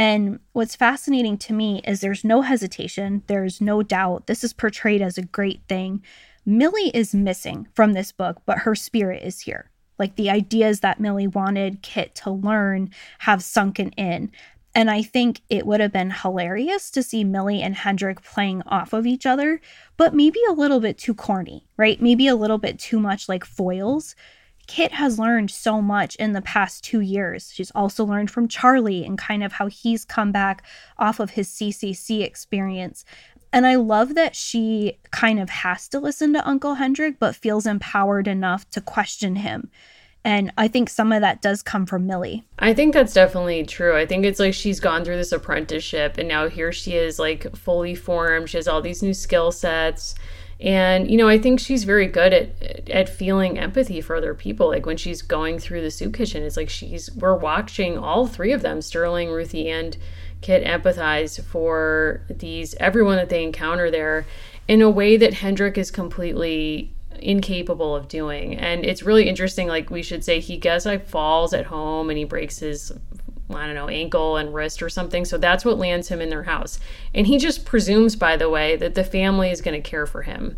[0.01, 4.25] And what's fascinating to me is there's no hesitation, there's no doubt.
[4.25, 6.01] This is portrayed as a great thing.
[6.43, 9.69] Millie is missing from this book, but her spirit is here.
[9.99, 14.31] Like the ideas that Millie wanted Kit to learn have sunken in.
[14.73, 18.93] And I think it would have been hilarious to see Millie and Hendrick playing off
[18.93, 19.61] of each other,
[19.97, 22.01] but maybe a little bit too corny, right?
[22.01, 24.15] Maybe a little bit too much like foils.
[24.71, 27.51] Kit has learned so much in the past two years.
[27.53, 30.63] She's also learned from Charlie and kind of how he's come back
[30.97, 33.03] off of his CCC experience.
[33.51, 37.65] And I love that she kind of has to listen to Uncle Hendrick, but feels
[37.65, 39.69] empowered enough to question him.
[40.23, 42.45] And I think some of that does come from Millie.
[42.57, 43.97] I think that's definitely true.
[43.97, 47.53] I think it's like she's gone through this apprenticeship and now here she is like
[47.57, 48.49] fully formed.
[48.49, 50.15] She has all these new skill sets
[50.61, 54.67] and you know i think she's very good at at feeling empathy for other people.
[54.67, 58.51] Like when she's going through the soup kitchen it's like she's we're watching all three
[58.51, 59.97] of them sterling ruthie and
[60.41, 64.25] kit empathize for these everyone that they encounter there
[64.67, 68.55] in a way that hendrick is completely incapable of doing.
[68.55, 72.17] And it's really interesting like we should say he gets like falls at home and
[72.17, 72.91] he breaks his
[73.55, 75.25] I don't know, ankle and wrist or something.
[75.25, 76.79] So that's what lands him in their house.
[77.13, 80.23] And he just presumes, by the way, that the family is going to care for
[80.23, 80.57] him.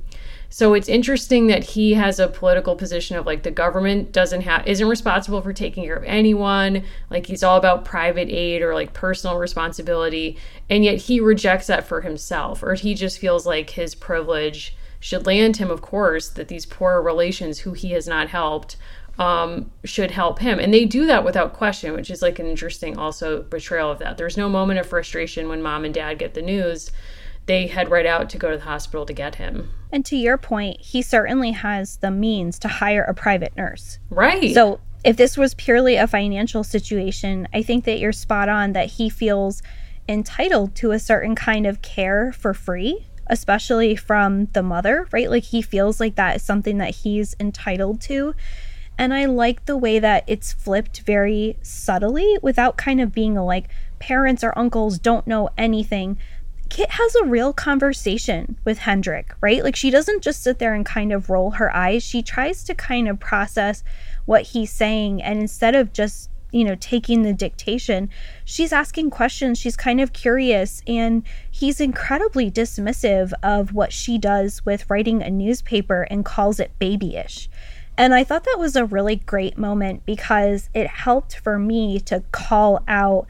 [0.54, 4.68] So it's interesting that he has a political position of like the government doesn't have
[4.68, 8.94] isn't responsible for taking care of anyone, like he's all about private aid or like
[8.94, 10.38] personal responsibility,
[10.70, 15.26] and yet he rejects that for himself or he just feels like his privilege should
[15.26, 18.76] land him of course that these poor relations who he has not helped
[19.20, 20.60] um, should help him.
[20.60, 24.18] And they do that without question, which is like an interesting also betrayal of that.
[24.18, 26.92] There's no moment of frustration when mom and dad get the news.
[27.46, 29.70] They head right out to go to the hospital to get him.
[29.92, 34.00] And to your point, he certainly has the means to hire a private nurse.
[34.10, 34.54] Right.
[34.54, 38.92] So if this was purely a financial situation, I think that you're spot on that
[38.92, 39.62] he feels
[40.08, 45.30] entitled to a certain kind of care for free especially from the mother, right?
[45.30, 48.36] Like he feels like that is something that he's entitled to.
[49.04, 53.68] And I like the way that it's flipped very subtly without kind of being like
[54.00, 56.18] parents or uncles don't know anything.
[56.70, 59.62] Kit has a real conversation with Hendrick, right?
[59.62, 62.02] Like she doesn't just sit there and kind of roll her eyes.
[62.02, 63.84] She tries to kind of process
[64.24, 65.22] what he's saying.
[65.22, 68.10] And instead of just you know, taking the dictation,
[68.46, 69.58] she's asking questions.
[69.58, 70.82] She's kind of curious.
[70.88, 76.72] And he's incredibly dismissive of what she does with writing a newspaper and calls it
[76.80, 77.50] babyish.
[77.98, 82.24] And I thought that was a really great moment because it helped for me to
[82.32, 83.28] call out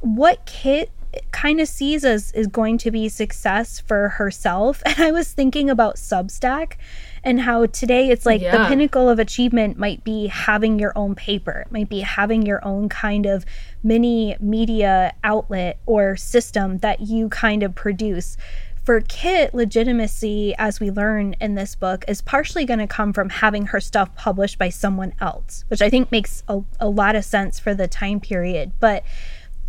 [0.00, 0.90] what Kit
[1.32, 4.82] kind of sees as is going to be success for herself.
[4.90, 6.74] And I was thinking about Substack
[7.22, 8.56] and how today it's like yeah.
[8.56, 12.64] the pinnacle of achievement might be having your own paper, it might be having your
[12.64, 13.44] own kind of
[13.82, 18.36] mini media outlet or system that you kind of produce.
[18.84, 23.28] For Kit, legitimacy, as we learn in this book, is partially going to come from
[23.28, 27.24] having her stuff published by someone else, which I think makes a, a lot of
[27.24, 28.72] sense for the time period.
[28.80, 29.04] But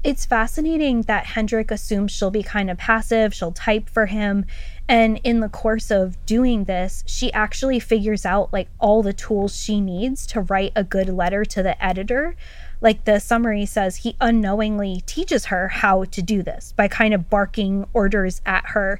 [0.04, 4.46] it's fascinating that Hendrick assumes she'll be kind of passive, she'll type for him.
[4.88, 9.56] And in the course of doing this, she actually figures out like all the tools
[9.56, 12.36] she needs to write a good letter to the editor.
[12.82, 17.30] Like the summary says, he unknowingly teaches her how to do this by kind of
[17.30, 19.00] barking orders at her.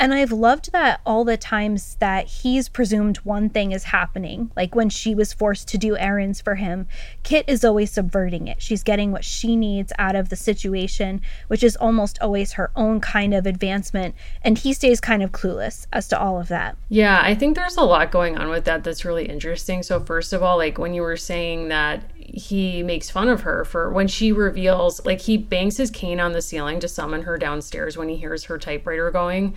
[0.00, 4.74] And I've loved that all the times that he's presumed one thing is happening, like
[4.74, 6.88] when she was forced to do errands for him,
[7.22, 8.62] Kit is always subverting it.
[8.62, 13.00] She's getting what she needs out of the situation, which is almost always her own
[13.00, 14.14] kind of advancement.
[14.40, 16.78] And he stays kind of clueless as to all of that.
[16.88, 19.82] Yeah, I think there's a lot going on with that that's really interesting.
[19.82, 22.02] So, first of all, like when you were saying that
[22.34, 26.32] he makes fun of her for when she reveals like he bangs his cane on
[26.32, 29.54] the ceiling to summon her downstairs when he hears her typewriter going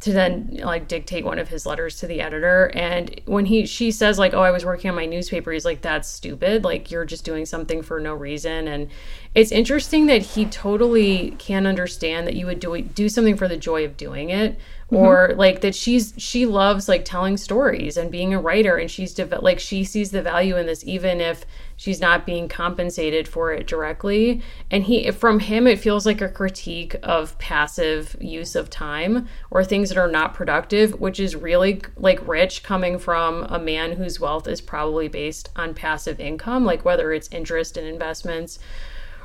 [0.00, 2.70] to then like dictate one of his letters to the editor.
[2.74, 5.80] And when he she says like oh i was working on my newspaper he's like
[5.80, 6.62] that's stupid.
[6.62, 8.68] Like you're just doing something for no reason.
[8.68, 8.90] And
[9.34, 13.56] it's interesting that he totally can't understand that you would do do something for the
[13.56, 14.96] joy of doing it mm-hmm.
[14.96, 19.14] or like that she's she loves like telling stories and being a writer and she's
[19.14, 21.44] de- like she sees the value in this even if
[21.76, 26.28] she's not being compensated for it directly and he from him it feels like a
[26.28, 31.80] critique of passive use of time or things that are not productive which is really
[31.96, 36.84] like rich coming from a man whose wealth is probably based on passive income like
[36.84, 38.58] whether it's interest in investments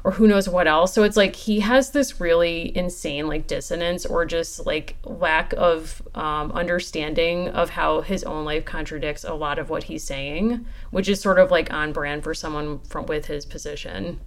[0.04, 0.94] or who knows what else.
[0.94, 6.02] So it's like he has this really insane like dissonance or just like lack of
[6.16, 11.10] um, understanding of how his own life contradicts a lot of what he's saying, which
[11.10, 14.20] is sort of like on brand for someone from with his position.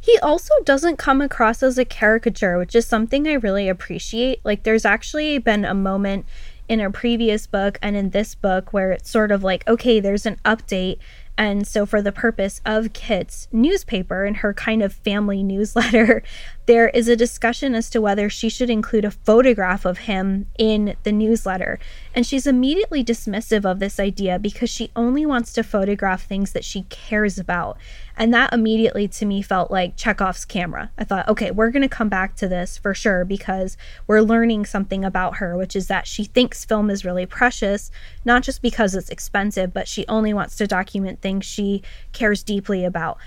[0.00, 4.40] He also doesn't come across as a caricature, which is something I really appreciate.
[4.42, 6.26] Like, there's actually been a moment
[6.68, 10.26] in a previous book and in this book where it's sort of like, okay, there's
[10.26, 10.98] an update
[11.38, 16.22] and so, for the purpose of Kit's newspaper and her kind of family newsletter,
[16.66, 20.96] there is a discussion as to whether she should include a photograph of him in
[21.02, 21.80] the newsletter.
[22.14, 26.64] And she's immediately dismissive of this idea because she only wants to photograph things that
[26.64, 27.78] she cares about.
[28.16, 30.90] And that immediately to me felt like Chekhov's camera.
[30.98, 34.66] I thought, okay, we're going to come back to this for sure because we're learning
[34.66, 37.90] something about her, which is that she thinks film is really precious,
[38.24, 42.84] not just because it's expensive, but she only wants to document things she cares deeply
[42.84, 43.18] about.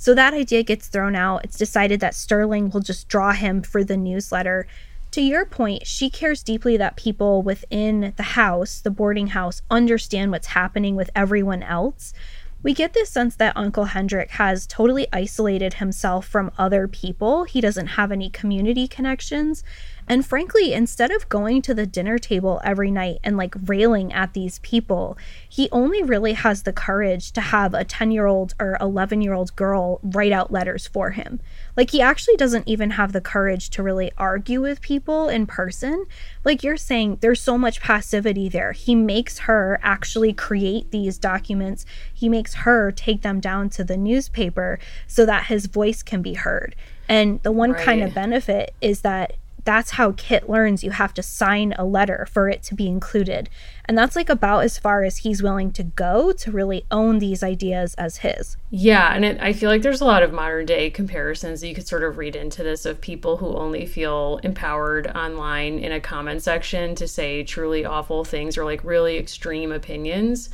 [0.00, 1.42] So that idea gets thrown out.
[1.42, 4.68] It's decided that Sterling will just draw him for the newsletter.
[5.10, 10.30] To your point, she cares deeply that people within the house, the boarding house, understand
[10.30, 12.14] what's happening with everyone else.
[12.62, 17.42] We get this sense that Uncle Hendrick has totally isolated himself from other people.
[17.42, 19.64] He doesn't have any community connections.
[20.08, 24.32] And frankly, instead of going to the dinner table every night and like railing at
[24.32, 28.78] these people, he only really has the courage to have a 10 year old or
[28.80, 31.40] 11 year old girl write out letters for him.
[31.76, 36.06] Like, he actually doesn't even have the courage to really argue with people in person.
[36.42, 38.72] Like you're saying, there's so much passivity there.
[38.72, 43.96] He makes her actually create these documents, he makes her take them down to the
[43.96, 46.74] newspaper so that his voice can be heard.
[47.08, 47.84] And the one right.
[47.84, 52.26] kind of benefit is that that's how Kit learns you have to sign a letter
[52.30, 53.48] for it to be included.
[53.84, 57.42] And that's like about as far as he's willing to go to really own these
[57.42, 58.56] ideas as his.
[58.70, 59.14] Yeah.
[59.14, 62.02] And it, I feel like there's a lot of modern day comparisons you could sort
[62.02, 66.94] of read into this of people who only feel empowered online in a comment section
[66.96, 70.50] to say truly awful things or like really extreme opinions.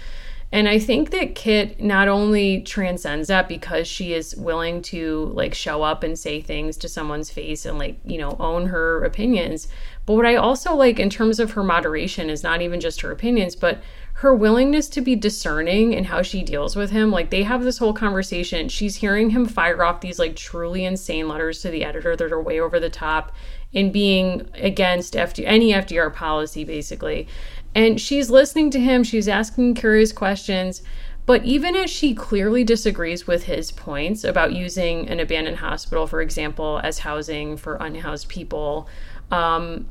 [0.54, 5.52] And I think that Kit not only transcends that because she is willing to like
[5.52, 9.66] show up and say things to someone's face and like, you know, own her opinions.
[10.06, 13.10] But what I also like in terms of her moderation is not even just her
[13.10, 13.82] opinions, but
[14.18, 17.10] her willingness to be discerning in how she deals with him.
[17.10, 18.68] Like they have this whole conversation.
[18.68, 22.40] She's hearing him fire off these like truly insane letters to the editor that are
[22.40, 23.32] way over the top
[23.72, 27.26] in being against FD- any FDR policy, basically.
[27.74, 30.82] And she's listening to him, she's asking curious questions,
[31.26, 36.20] But even as she clearly disagrees with his points about using an abandoned hospital, for
[36.20, 38.88] example, as housing for unhoused people,
[39.30, 39.86] um,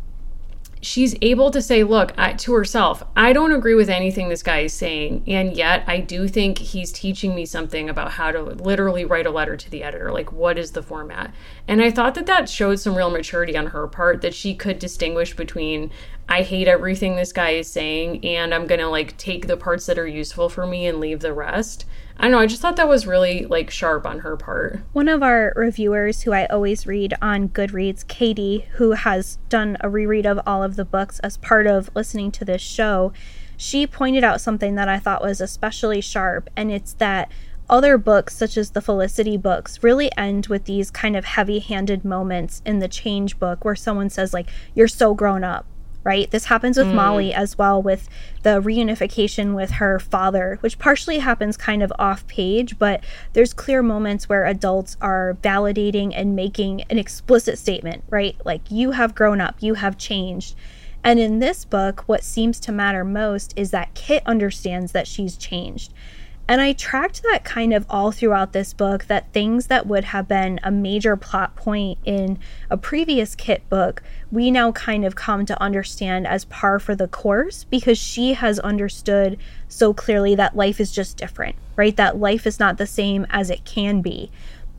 [0.84, 4.60] she's able to say, look, I, to herself, I don't agree with anything this guy
[4.60, 5.24] is saying.
[5.28, 9.32] And yet I do think he's teaching me something about how to literally write a
[9.32, 10.12] letter to the editor.
[10.12, 11.34] Like, what is the format?
[11.67, 14.78] And I thought that that showed some real maturity on her part that she could
[14.78, 15.89] distinguish between,
[16.27, 19.99] I hate everything this guy is saying, and I'm to like take the parts that
[19.99, 21.86] are useful for me and leave the rest.
[22.17, 22.39] I don't know.
[22.39, 24.81] I just thought that was really like sharp on her part.
[24.93, 29.89] One of our reviewers who I always read on Goodreads, Katie, who has done a
[29.89, 33.13] reread of all of the books as part of listening to this show,
[33.57, 37.31] she pointed out something that I thought was especially sharp, and it's that
[37.69, 42.03] other books, such as the Felicity books, really end with these kind of heavy handed
[42.03, 45.65] moments in the Change book where someone says, like, you're so grown up
[46.04, 46.30] right?
[46.32, 46.96] This happens with mm.
[46.96, 48.10] Molly as well with
[48.44, 53.82] the reunification with her father, which partially happens kind of off page, but there's clear
[53.82, 58.36] moments where adults are validating and making an explicit statement, right?
[58.46, 60.56] Like, you have grown up, you have changed.
[61.04, 65.36] And in this book, what seems to matter most is that Kit understands that she's
[65.36, 65.94] changed.
[66.45, 70.27] And I tracked that kind of all throughout this book that things that would have
[70.27, 72.38] been a major plot point in
[72.69, 77.08] a previous Kit book, we now kind of come to understand as par for the
[77.08, 81.95] course because she has understood so clearly that life is just different, right?
[81.95, 84.29] That life is not the same as it can be.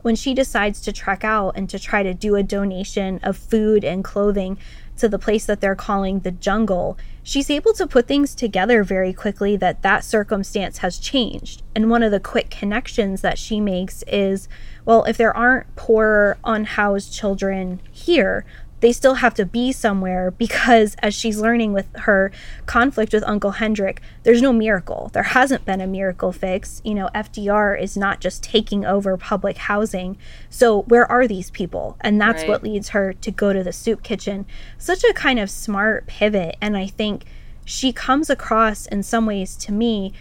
[0.03, 3.83] When she decides to trek out and to try to do a donation of food
[3.83, 4.59] and clothing
[4.97, 9.13] to the place that they're calling the jungle, she's able to put things together very
[9.13, 11.63] quickly that that circumstance has changed.
[11.75, 14.47] And one of the quick connections that she makes is
[14.85, 18.45] well, if there aren't poor, unhoused children here,
[18.85, 22.31] they still have to be somewhere because as she's learning with her
[22.67, 25.09] conflict with Uncle Hendrick, there's no miracle.
[25.11, 26.83] There hasn't been a miracle fix.
[26.85, 30.19] You know, FDR is not just taking over public housing.
[30.51, 31.97] So where are these people?
[32.01, 32.49] And that's right.
[32.49, 34.45] what leads her to go to the soup kitchen.
[34.77, 36.55] Such a kind of smart pivot.
[36.61, 37.23] And I think
[37.65, 40.13] she comes across in some ways to me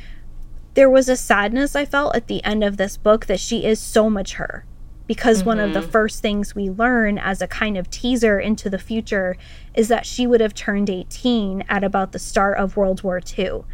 [0.72, 3.78] there was a sadness I felt at the end of this book that she is
[3.78, 4.64] so mature
[5.06, 5.48] because mm-hmm.
[5.48, 5.90] one of the mm-hmm.
[5.90, 9.36] first things we learn as a kind of teaser into the future
[9.74, 13.64] is that she would have turned 18 at about the start of World War II.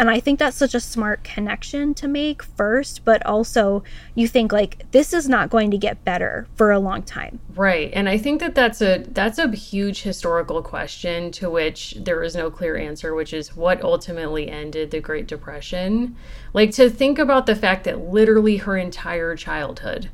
[0.00, 3.82] And I think that's such a smart connection to make first, but also
[4.14, 7.38] you think like this is not going to get better for a long time.
[7.54, 7.90] Right.
[7.92, 12.34] And I think that that's a that's a huge historical question to which there is
[12.34, 16.16] no clear answer, which is what ultimately ended the Great Depression.
[16.54, 20.08] Like to think about the fact that literally her entire childhood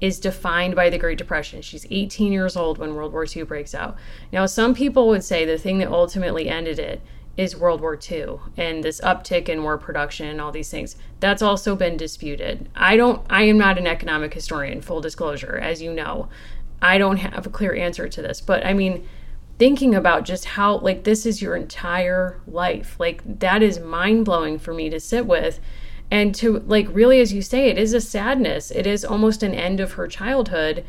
[0.00, 1.62] is defined by the Great Depression.
[1.62, 3.96] She's 18 years old when World War II breaks out.
[4.32, 7.00] Now, some people would say the thing that ultimately ended it
[7.38, 10.96] is World War II and this uptick in war production and all these things.
[11.20, 12.68] That's also been disputed.
[12.74, 16.28] I don't I am not an economic historian, full disclosure, as you know.
[16.82, 19.06] I don't have a clear answer to this, but I mean
[19.56, 22.96] thinking about just how like this is your entire life.
[22.98, 25.60] Like that is mind-blowing for me to sit with
[26.10, 28.70] and to like really as you say it is a sadness.
[28.70, 30.84] It is almost an end of her childhood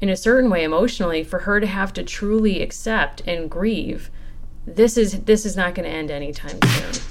[0.00, 4.10] in a certain way emotionally for her to have to truly accept and grieve
[4.66, 7.02] this is this is not going to end anytime soon.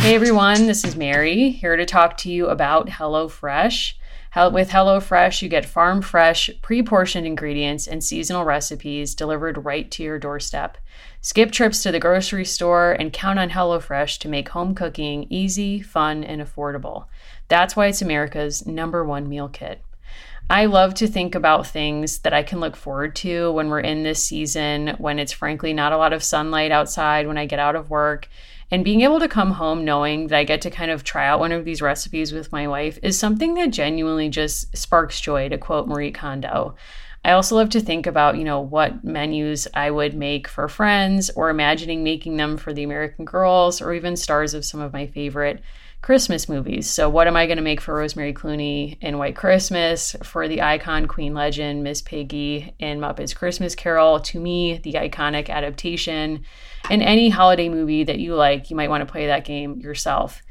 [0.00, 3.94] Hey everyone this is mary here to talk to you about hellofresh.
[4.34, 10.02] With HelloFresh, you get farm fresh, pre portioned ingredients and seasonal recipes delivered right to
[10.02, 10.78] your doorstep.
[11.24, 15.80] Skip trips to the grocery store and count on HelloFresh to make home cooking easy,
[15.80, 17.06] fun, and affordable.
[17.46, 19.84] That's why it's America's number one meal kit.
[20.50, 24.02] I love to think about things that I can look forward to when we're in
[24.02, 27.76] this season, when it's frankly not a lot of sunlight outside, when I get out
[27.76, 28.28] of work.
[28.72, 31.38] And being able to come home knowing that I get to kind of try out
[31.38, 35.56] one of these recipes with my wife is something that genuinely just sparks joy, to
[35.56, 36.74] quote Marie Kondo.
[37.24, 41.30] I also love to think about, you know, what menus I would make for friends
[41.30, 45.06] or imagining making them for the American girls or even stars of some of my
[45.06, 45.62] favorite
[46.02, 46.90] Christmas movies.
[46.90, 50.60] So, what am I going to make for Rosemary Clooney in White Christmas, for the
[50.60, 54.18] icon Queen Legend, Miss Piggy in Muppets Christmas Carol?
[54.18, 56.44] To me, the iconic adaptation.
[56.90, 60.42] And any holiday movie that you like, you might want to play that game yourself.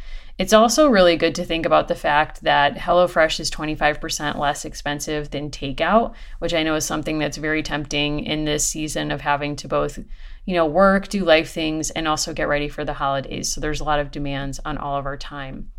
[0.41, 5.29] It's also really good to think about the fact that HelloFresh is 25% less expensive
[5.29, 9.55] than takeout, which I know is something that's very tempting in this season of having
[9.57, 9.99] to both,
[10.45, 13.53] you know, work, do life things, and also get ready for the holidays.
[13.53, 15.69] So there's a lot of demands on all of our time.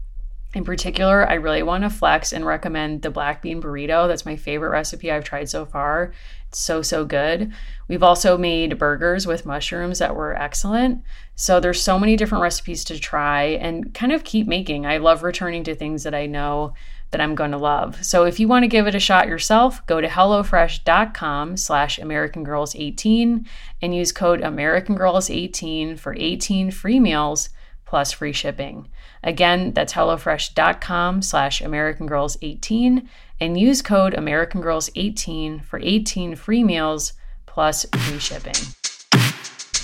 [0.54, 4.06] In particular, I really want to flex and recommend the black bean burrito.
[4.06, 6.12] That's my favorite recipe I've tried so far.
[6.48, 7.52] It's so, so good.
[7.88, 11.02] We've also made burgers with mushrooms that were excellent.
[11.36, 14.84] So there's so many different recipes to try and kind of keep making.
[14.84, 16.74] I love returning to things that I know
[17.12, 18.04] that I'm going to love.
[18.04, 23.46] So if you want to give it a shot yourself, go to HelloFresh.com slash AmericanGirls18
[23.80, 27.48] and use code AmericanGirls18 for 18 free meals
[27.86, 28.88] plus free shipping.
[29.24, 33.06] Again, that's HelloFresh.com slash AmericanGirls18
[33.40, 37.12] and use code AmericanGirls18 for 18 free meals
[37.46, 38.54] plus free shipping.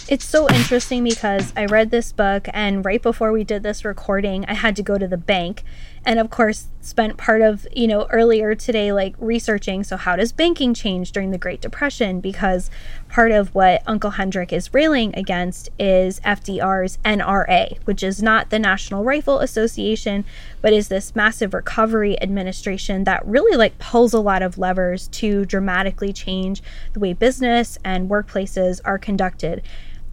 [0.09, 4.47] It's so interesting because I read this book, and right before we did this recording,
[4.47, 5.65] I had to go to the bank.
[6.05, 9.85] And of course, spent part of, you know, earlier today, like researching.
[9.85, 12.21] So, how does banking change during the Great Depression?
[12.21, 12.71] Because
[13.09, 18.59] part of what Uncle Hendrick is railing against is FDR's NRA, which is not the
[18.59, 20.25] National Rifle Association,
[20.63, 25.45] but is this massive recovery administration that really like pulls a lot of levers to
[25.45, 29.63] dramatically change the way business and workplaces are conducted.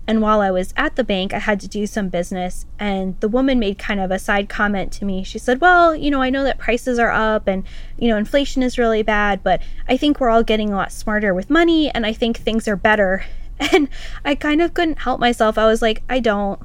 [0.07, 2.65] And while I was at the bank, I had to do some business.
[2.77, 5.23] And the woman made kind of a side comment to me.
[5.23, 7.63] She said, Well, you know, I know that prices are up and,
[7.97, 11.33] you know, inflation is really bad, but I think we're all getting a lot smarter
[11.33, 13.25] with money and I think things are better.
[13.71, 13.87] And
[14.25, 15.57] I kind of couldn't help myself.
[15.57, 16.59] I was like, I don't.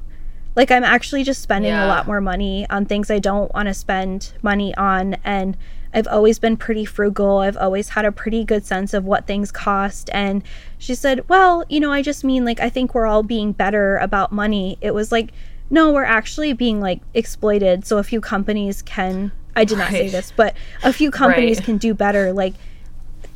[0.56, 1.86] Like, I'm actually just spending yeah.
[1.86, 5.14] a lot more money on things I don't want to spend money on.
[5.22, 5.56] And
[5.92, 7.38] I've always been pretty frugal.
[7.38, 10.08] I've always had a pretty good sense of what things cost.
[10.12, 10.42] And
[10.78, 13.96] she said, Well, you know, I just mean like, I think we're all being better
[13.96, 14.78] about money.
[14.80, 15.32] It was like,
[15.70, 17.86] no, we're actually being like exploited.
[17.86, 21.64] So a few companies can, I did not say this, but a few companies right.
[21.64, 22.32] can do better.
[22.32, 22.54] Like,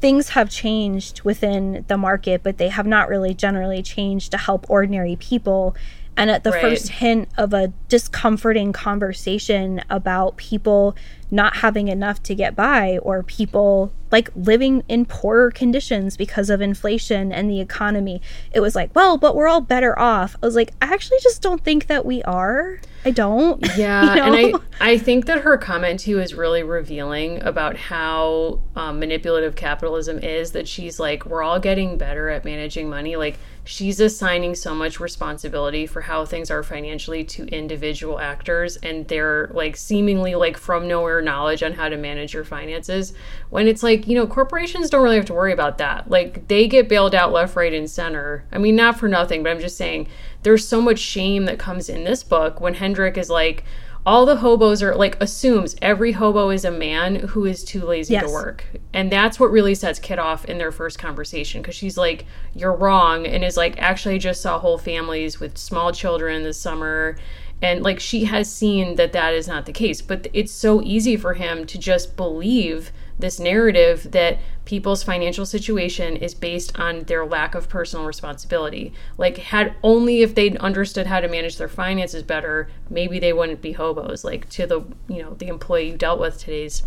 [0.01, 4.69] things have changed within the market, but they have not really generally changed to help
[4.69, 5.75] ordinary people.
[6.17, 6.61] And at the right.
[6.61, 10.95] first hint of a discomforting conversation about people
[11.35, 16.61] not having enough to get by or people like living in poorer conditions because of
[16.61, 18.21] inflation and the economy.
[18.53, 20.37] It was like, well, but we're all better off.
[20.43, 22.81] I was like, I actually just don't think that we are.
[23.05, 23.65] I don't.
[23.77, 24.27] Yeah, you know?
[24.27, 29.57] and I I think that her comment too is really revealing about how um, manipulative
[29.57, 30.53] capitalism is.
[30.53, 33.17] That she's like, we're all getting better at managing money.
[33.17, 39.09] Like she's assigning so much responsibility for how things are financially to individual actors, and
[39.09, 43.13] they're like seemingly like from nowhere knowledge on how to manage your finances.
[43.51, 46.11] When it's like you know, corporations don't really have to worry about that.
[46.11, 48.45] Like they get bailed out left, right, and center.
[48.53, 50.09] I mean, not for nothing, but I'm just saying
[50.43, 53.65] there's so much shame that comes in this book when Hendrick is like,
[54.07, 58.13] all the hobos are like assumes every hobo is a man who is too lazy
[58.13, 58.25] yes.
[58.25, 61.97] to work and that's what really sets kit off in their first conversation because she's
[61.97, 66.43] like you're wrong and is like actually I just saw whole families with small children
[66.43, 67.17] this summer
[67.63, 71.17] and like she has seen that that is not the case but it's so easy
[71.17, 77.25] for him to just believe this narrative that people's financial situation is based on their
[77.25, 78.93] lack of personal responsibility.
[79.19, 83.63] Like, had only if they'd understood how to manage their finances better, maybe they wouldn't
[83.63, 84.25] be hobos.
[84.25, 86.83] Like to the you know the employee you dealt with today's.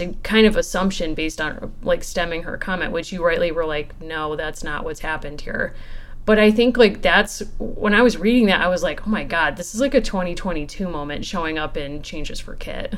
[0.00, 4.00] A kind of assumption based on like stemming her comment, which you rightly were like,
[4.00, 5.72] no, that's not what's happened here.
[6.26, 9.24] But I think like that's when I was reading that, I was like, oh my
[9.24, 12.94] god, this is like a 2022 moment showing up in Changes for Kit.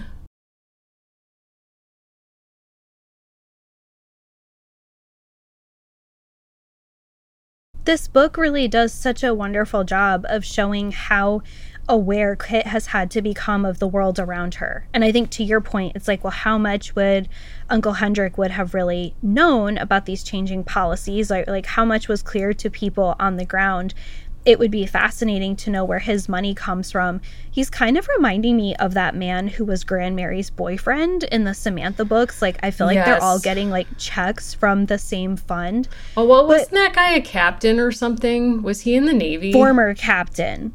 [7.87, 11.43] This book really does such a wonderful job of showing how
[11.89, 14.89] aware Kit has had to become of the world around her.
[14.93, 17.29] And I think to your point, it's like, well, how much would
[17.71, 21.31] Uncle Hendrick would have really known about these changing policies?
[21.31, 23.95] Like, like how much was clear to people on the ground?
[24.47, 27.21] It would be fascinating to know where his money comes from.
[27.51, 32.05] He's kind of reminding me of that man who was Grandmary's boyfriend in the Samantha
[32.05, 32.41] books.
[32.41, 33.07] Like, I feel like yes.
[33.07, 35.89] they're all getting like checks from the same fund.
[36.17, 38.63] Oh, well, wasn't that guy a captain or something?
[38.63, 39.53] Was he in the Navy?
[39.53, 40.73] Former captain.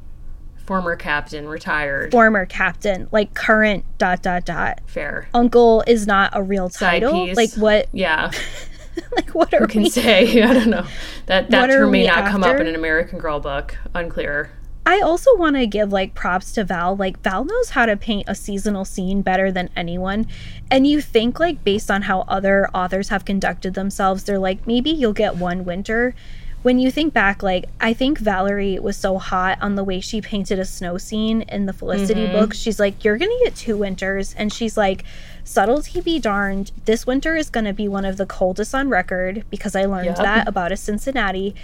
[0.66, 2.12] Former captain, retired.
[2.12, 4.82] Former captain, like current dot dot dot.
[4.86, 5.28] Fair.
[5.34, 7.34] Uncle is not a real title.
[7.34, 7.88] Like what?
[7.94, 8.32] Yeah.
[9.16, 9.90] like what are Who can we?
[9.90, 10.42] say?
[10.44, 10.86] I don't know.
[11.26, 12.32] That that term may not after?
[12.32, 13.78] come up in an American Girl book.
[13.94, 14.52] Unclear.
[14.86, 16.96] I also want to give like props to Val.
[16.96, 20.28] Like Val knows how to paint a seasonal scene better than anyone.
[20.72, 24.90] And you think like based on how other authors have conducted themselves, they're like maybe
[24.90, 26.16] you'll get one winter.
[26.64, 30.20] When you think back, like I think Valerie was so hot on the way she
[30.22, 32.34] painted a snow scene in the Felicity mm-hmm.
[32.34, 32.54] book.
[32.54, 34.34] She's like, You're gonna get two winters.
[34.36, 35.04] And she's like,
[35.44, 39.44] subtlety be darned, this winter is going to be one of the coldest on record
[39.50, 40.18] because I learned yep.
[40.18, 41.56] that about a Cincinnati.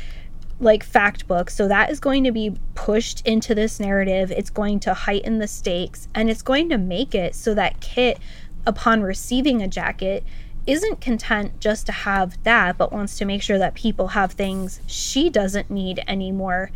[0.59, 1.49] like fact book.
[1.49, 4.31] So that is going to be pushed into this narrative.
[4.31, 8.19] It's going to heighten the stakes and it's going to make it so that Kit,
[8.65, 10.23] upon receiving a jacket,
[10.65, 14.81] isn't content just to have that, but wants to make sure that people have things
[14.85, 16.71] she doesn't need anymore.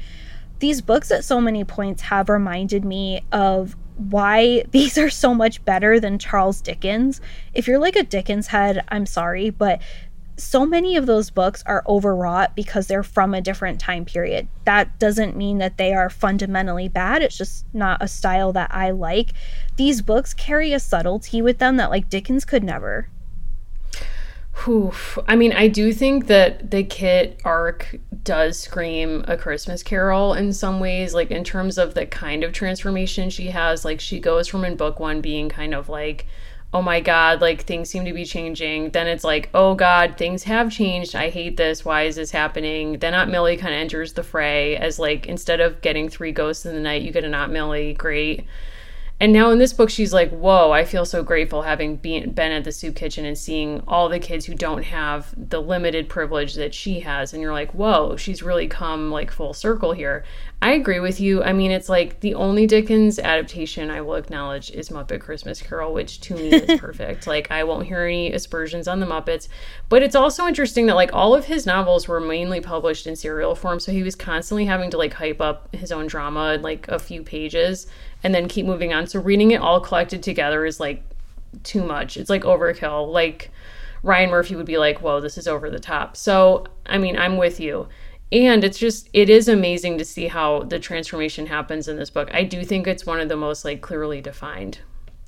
[0.60, 3.76] These books at so many points have reminded me of
[4.10, 7.22] why these are so much better than Charles Dickens.
[7.54, 9.82] If you're like a Dickens head, I'm sorry, but
[10.38, 14.48] so many of those books are overwrought because they're from a different time period.
[14.66, 17.22] That doesn't mean that they are fundamentally bad.
[17.22, 19.34] It's just not a style that I like.
[19.76, 23.08] These books carry a subtlety with them that like Dickens could never.
[24.68, 25.18] Oof.
[25.28, 30.54] I mean, I do think that the Kit arc does scream a Christmas carol in
[30.54, 33.84] some ways, like in terms of the kind of transformation she has.
[33.86, 36.28] Like, she goes from in book one being kind of like,
[36.74, 38.92] oh my God, like things seem to be changing.
[38.92, 41.16] Then it's like, oh God, things have changed.
[41.16, 41.84] I hate this.
[41.84, 43.00] Why is this happening?
[43.00, 46.66] Then Aunt Millie kind of enters the fray as like, instead of getting three ghosts
[46.66, 47.94] in the night, you get an Aunt Millie.
[47.94, 48.46] Great.
[49.22, 52.52] And now in this book, she's like, whoa, I feel so grateful having been, been
[52.52, 56.56] at the soup kitchen and seeing all the kids who don't have the limited privilege
[56.56, 57.32] that she has.
[57.32, 60.24] And you're like, whoa, she's really come like full circle here.
[60.64, 61.44] I agree with you.
[61.44, 65.94] I mean, it's like the only Dickens adaptation I will acknowledge is Muppet Christmas Carol,
[65.94, 67.28] which to me is perfect.
[67.28, 69.48] like, I won't hear any aspersions on the Muppets.
[69.88, 73.54] But it's also interesting that like all of his novels were mainly published in serial
[73.54, 73.80] form.
[73.80, 76.98] So he was constantly having to like hype up his own drama in like a
[76.98, 77.86] few pages
[78.24, 79.08] and then keep moving on.
[79.08, 81.04] So reading it all collected together is like
[81.64, 82.18] too much.
[82.18, 83.12] It's like overkill.
[83.12, 83.52] Like
[84.04, 86.18] Ryan Murphy would be like, whoa, this is over the top.
[86.18, 87.88] So, I mean, I'm with you.
[88.32, 92.34] And it's just, it is amazing to see how the transformation happens in this book.
[92.34, 94.80] I do think it's one of the most like clearly defined.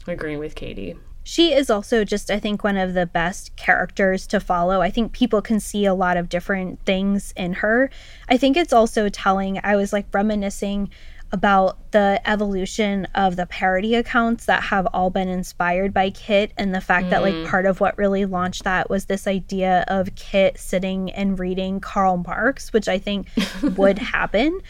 [0.08, 0.96] Agreeing with Katie.
[1.26, 4.82] She is also just, I think, one of the best characters to follow.
[4.82, 7.89] I think people can see a lot of different things in her.
[8.28, 9.60] I think it's also telling.
[9.64, 10.89] I was like reminiscing
[11.34, 16.74] about the evolution of the parody accounts that have all been inspired by Kit and
[16.74, 17.10] the fact mm.
[17.10, 17.48] that like mm.
[17.48, 22.18] part of what really launched that was this idea of Kit sitting and reading Karl
[22.18, 23.28] Marx, which I think
[23.78, 24.62] would happen.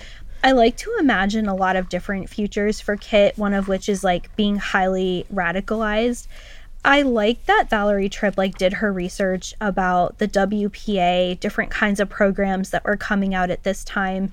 [0.42, 4.02] I like to imagine a lot of different futures for Kit, one of which is
[4.02, 6.28] like being highly radicalized.
[6.86, 12.10] I like that Valerie Tripp like did her research about the WPA, different kinds of
[12.10, 14.32] programs that were coming out at this time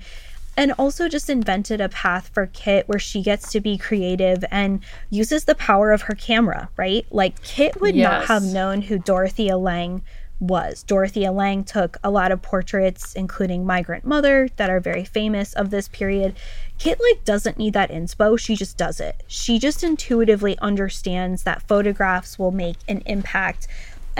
[0.57, 4.83] and also just invented a path for Kit where she gets to be creative and
[5.09, 7.05] uses the power of her camera, right?
[7.09, 8.09] Like Kit would yes.
[8.09, 10.03] not have known who Dorothea Lange
[10.41, 10.83] was.
[10.83, 15.69] Dorothea Lange took a lot of portraits, including Migrant Mother, that are very famous of
[15.69, 16.35] this period.
[16.79, 19.23] Kit like doesn't need that inspo, she just does it.
[19.27, 23.67] She just intuitively understands that photographs will make an impact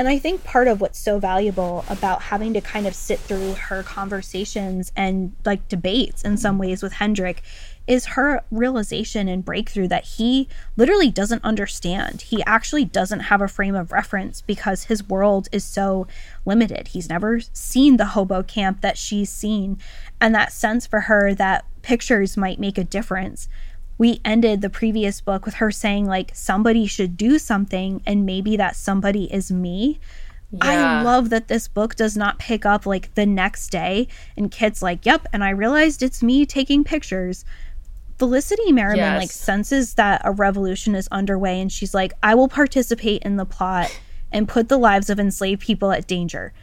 [0.01, 3.53] and I think part of what's so valuable about having to kind of sit through
[3.53, 7.43] her conversations and like debates in some ways with Hendrick
[7.85, 12.23] is her realization and breakthrough that he literally doesn't understand.
[12.23, 16.07] He actually doesn't have a frame of reference because his world is so
[16.47, 16.87] limited.
[16.87, 19.77] He's never seen the hobo camp that she's seen.
[20.19, 23.47] And that sense for her that pictures might make a difference
[24.01, 28.57] we ended the previous book with her saying like somebody should do something and maybe
[28.57, 29.99] that somebody is me
[30.51, 31.01] yeah.
[31.01, 34.81] I love that this book does not pick up like the next day and Kit's
[34.81, 37.45] like, yep, and I realized it's me taking pictures.
[38.17, 39.21] Felicity Merriman yes.
[39.21, 43.45] like senses that a revolution is underway and she's like, I will participate in the
[43.45, 43.97] plot
[44.31, 46.53] and put the lives of enslaved people at danger.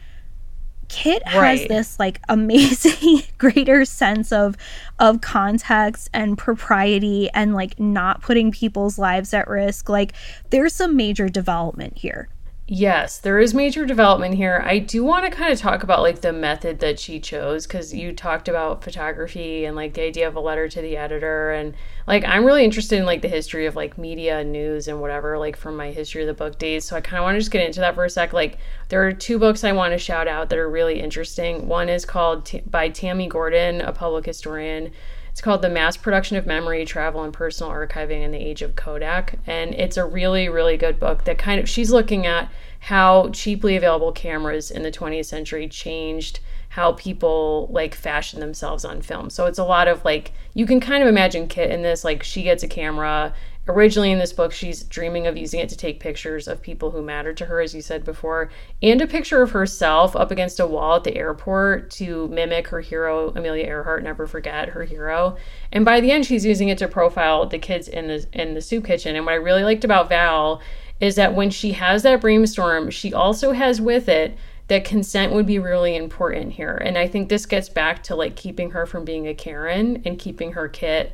[0.89, 1.59] Kit right.
[1.59, 4.57] has this like amazing greater sense of
[4.99, 9.87] of context and propriety and like not putting people's lives at risk.
[9.87, 10.13] Like
[10.49, 12.27] there's some major development here.
[12.71, 14.61] Yes, there is major development here.
[14.63, 17.95] I do want to kind of talk about like the method that she chose because
[17.95, 21.73] you talked about photography and like the idea of a letter to the editor and
[22.05, 25.39] like I'm really interested in like the history of like media and news and whatever
[25.39, 26.85] like from my history of the book days.
[26.85, 28.33] So I kind of want to just get into that for a sec.
[28.33, 28.59] Like
[28.89, 31.67] there are two books I want to shout out that are really interesting.
[31.67, 34.91] One is called T- by Tammy Gordon, a public historian
[35.39, 38.75] it's called The Mass Production of Memory, Travel, and Personal Archiving in the Age of
[38.75, 39.39] Kodak.
[39.47, 43.77] And it's a really, really good book that kind of, she's looking at how cheaply
[43.77, 49.29] available cameras in the 20th century changed how people like fashion themselves on film.
[49.29, 52.21] So it's a lot of like, you can kind of imagine Kit in this, like,
[52.21, 53.33] she gets a camera
[53.69, 57.01] originally in this book, she's dreaming of using it to take pictures of people who
[57.01, 58.49] mattered to her, as you said before,
[58.81, 62.81] and a picture of herself up against a wall at the airport to mimic her
[62.81, 64.03] hero, Amelia Earhart.
[64.03, 65.37] Never forget her hero.
[65.71, 68.61] And by the end, she's using it to profile the kids in the in the
[68.61, 69.15] soup kitchen.
[69.15, 70.61] And what I really liked about Val
[70.99, 75.45] is that when she has that brainstorm, she also has with it that consent would
[75.45, 76.75] be really important here.
[76.75, 80.17] And I think this gets back to like keeping her from being a Karen and
[80.17, 81.13] keeping her Kit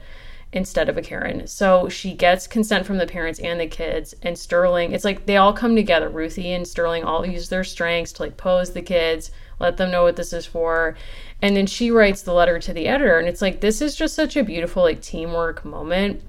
[0.55, 1.45] instead of a Karen.
[1.45, 4.15] So she gets consent from the parents and the kids.
[4.23, 6.09] And Sterling, it's like they all come together.
[6.09, 10.03] Ruthie and Sterling all use their strengths to like pose the kids, let them know
[10.03, 10.95] what this is for.
[11.41, 13.19] And then she writes the letter to the editor.
[13.19, 16.23] And it's like, this is just such a beautiful like teamwork moment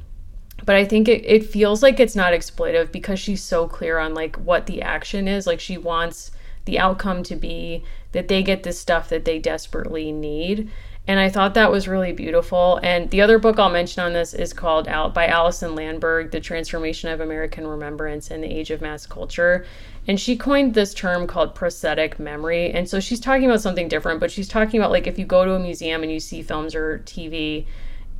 [0.64, 4.14] but I think it, it feels like it's not exploitive because she's so clear on
[4.14, 5.46] like what the action is.
[5.46, 6.30] Like she wants
[6.64, 10.70] the outcome to be that they get this stuff that they desperately need.
[11.08, 12.80] And I thought that was really beautiful.
[12.82, 16.40] And the other book I'll mention on this is called Out by Alison Landsberg, The
[16.40, 19.64] Transformation of American Remembrance in the Age of Mass Culture.
[20.08, 22.72] And she coined this term called prosthetic memory.
[22.72, 25.44] And so she's talking about something different, but she's talking about like if you go
[25.44, 27.66] to a museum and you see films or TV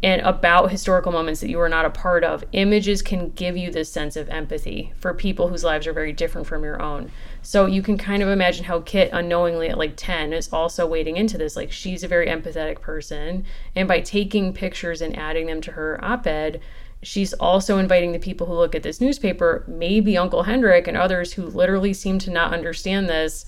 [0.03, 3.71] and about historical moments that you are not a part of, images can give you
[3.71, 7.11] this sense of empathy for people whose lives are very different from your own.
[7.47, 11.17] So you can kind of imagine how Kit, unknowingly at like 10, is also wading
[11.17, 11.55] into this.
[11.55, 13.45] Like she's a very empathetic person.
[13.77, 16.61] And by taking pictures and adding them to her op ed,
[17.05, 21.35] she's also inviting the people who look at this newspaper, maybe Uncle Hendrick and others
[21.35, 23.47] who literally seem to not understand this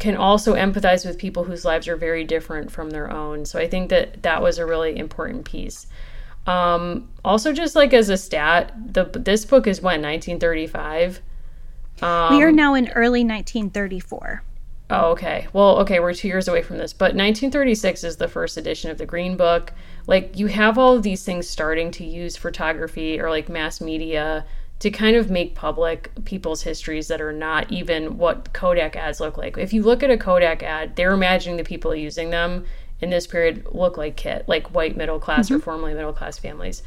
[0.00, 3.44] can also empathize with people whose lives are very different from their own.
[3.44, 5.86] So I think that that was a really important piece.
[6.48, 11.20] Um, also, just like as a stat, the this book is when 1935.
[12.02, 14.42] Um, we are now in early 1934.
[14.92, 15.46] Oh, okay.
[15.52, 18.98] Well, okay, we're two years away from this, but 1936 is the first edition of
[18.98, 19.72] the Green Book.
[20.06, 24.44] Like, you have all of these things starting to use photography or like mass media
[24.80, 29.36] to kind of make public people's histories that are not even what Kodak ads look
[29.36, 29.56] like.
[29.58, 32.64] If you look at a Kodak ad, they're imagining the people using them
[33.00, 35.56] in this period look like Kit, like white middle class mm-hmm.
[35.56, 36.82] or formerly middle class families.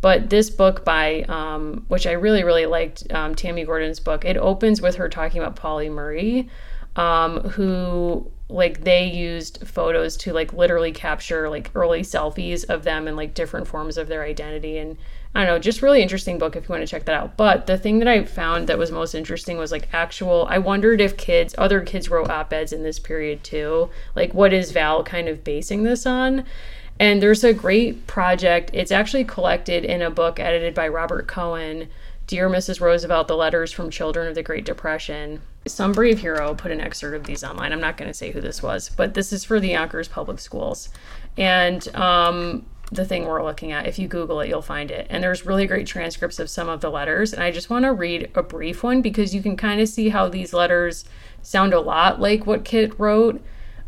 [0.00, 4.36] But this book by, um, which I really, really liked, um, Tammy Gordon's book, it
[4.36, 6.48] opens with her talking about Pauli Murray,
[6.96, 13.08] um, who like they used photos to like literally capture like early selfies of them
[13.08, 14.96] and like different forms of their identity and
[15.36, 17.36] I don't know, just really interesting book if you want to check that out.
[17.36, 20.46] But the thing that I found that was most interesting was like actual.
[20.48, 23.90] I wondered if kids, other kids wrote op eds in this period too.
[24.14, 26.46] Like, what is Val kind of basing this on?
[26.98, 28.70] And there's a great project.
[28.72, 31.88] It's actually collected in a book edited by Robert Cohen,
[32.26, 32.80] Dear Mrs.
[32.80, 35.42] Roosevelt, The Letters from Children of the Great Depression.
[35.66, 37.72] Some brave hero put an excerpt of these online.
[37.72, 40.38] I'm not going to say who this was, but this is for the Yonkers Public
[40.38, 40.88] Schools.
[41.36, 43.86] And um, the thing we're looking at.
[43.86, 45.06] If you Google it, you'll find it.
[45.10, 47.32] And there's really great transcripts of some of the letters.
[47.32, 50.10] And I just want to read a brief one because you can kind of see
[50.10, 51.04] how these letters
[51.42, 53.42] sound a lot like what Kit wrote,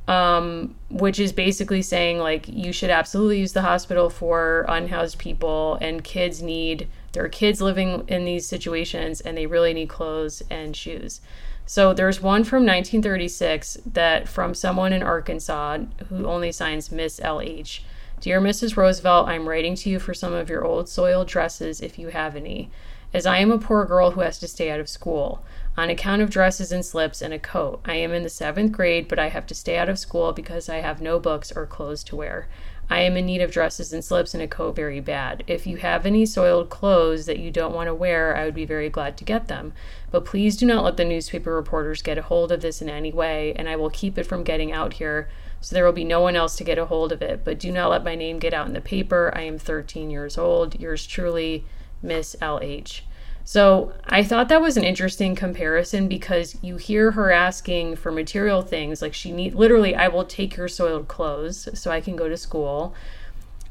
[0.09, 5.79] um, which is basically saying, like, you should absolutely use the hospital for unhoused people,
[5.81, 10.43] and kids need, there are kids living in these situations, and they really need clothes
[10.51, 11.21] and shoes.
[11.67, 15.79] So there's one from 1936 that from someone in Arkansas
[16.09, 17.83] who only signs Miss LH
[18.21, 18.77] Dear Mrs.
[18.77, 22.35] Roosevelt, I'm writing to you for some of your old soiled dresses if you have
[22.35, 22.69] any,
[23.15, 25.45] as I am a poor girl who has to stay out of school.
[25.79, 29.07] On account of dresses and slips and a coat, I am in the seventh grade,
[29.07, 32.03] but I have to stay out of school because I have no books or clothes
[32.05, 32.49] to wear.
[32.91, 35.45] I am in need of dresses and slips and a coat very bad.
[35.47, 38.65] If you have any soiled clothes that you don't want to wear, I would be
[38.65, 39.73] very glad to get them.
[40.11, 43.13] But please do not let the newspaper reporters get a hold of this in any
[43.13, 45.29] way, and I will keep it from getting out here
[45.61, 47.45] so there will be no one else to get a hold of it.
[47.45, 49.31] But do not let my name get out in the paper.
[49.33, 50.81] I am 13 years old.
[50.81, 51.67] Yours truly,
[52.03, 53.03] Miss LH.
[53.49, 58.61] So I thought that was an interesting comparison because you hear her asking for material
[58.61, 62.29] things like she need literally I will take your soiled clothes so I can go
[62.29, 62.95] to school.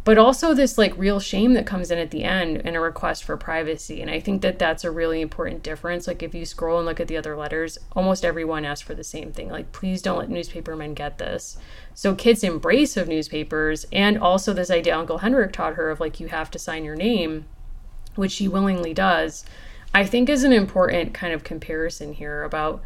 [0.04, 3.24] But also this like real shame that comes in at the end and a request
[3.24, 4.02] for privacy.
[4.02, 6.08] And i think that that's a really important difference.
[6.08, 9.04] Like if you scroll and look at the other letters almost everyone asks for the
[9.04, 11.56] same thing like please don't let newspapermen get this.
[11.94, 16.20] So kids embrace of newspapers and also this idea uncle hendrik taught her of like
[16.20, 17.46] you have to sign your name
[18.16, 19.46] which she willingly does
[19.94, 22.82] i think is an important kind of comparison here about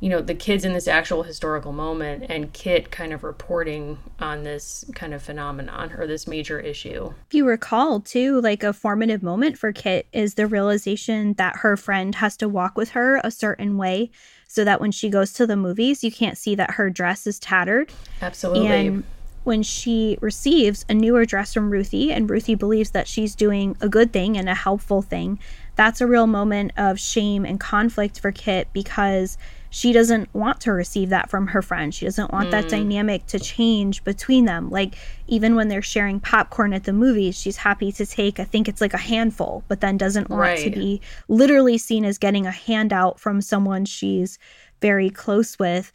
[0.00, 4.42] you know the kids in this actual historical moment and kit kind of reporting on
[4.42, 7.12] this kind of phenomenon or this major issue.
[7.28, 11.76] If you recall too like a formative moment for kit is the realization that her
[11.76, 14.10] friend has to walk with her a certain way
[14.48, 17.38] so that when she goes to the movies you can't see that her dress is
[17.38, 17.92] tattered.
[18.22, 18.68] Absolutely.
[18.68, 19.04] And
[19.44, 23.88] when she receives a newer dress from Ruthie, and Ruthie believes that she's doing a
[23.88, 25.38] good thing and a helpful thing,
[25.80, 29.38] that's a real moment of shame and conflict for Kit because
[29.70, 31.94] she doesn't want to receive that from her friend.
[31.94, 32.50] She doesn't want mm.
[32.50, 34.68] that dynamic to change between them.
[34.68, 38.68] Like even when they're sharing popcorn at the movies, she's happy to take I think
[38.68, 40.64] it's like a handful, but then doesn't want right.
[40.64, 44.38] to be literally seen as getting a handout from someone she's
[44.82, 45.92] very close with.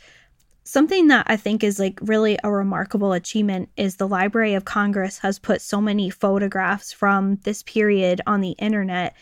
[0.63, 5.19] something that I think is like really a remarkable achievement is the Library of Congress
[5.19, 9.15] has put so many photographs from this period on the internet.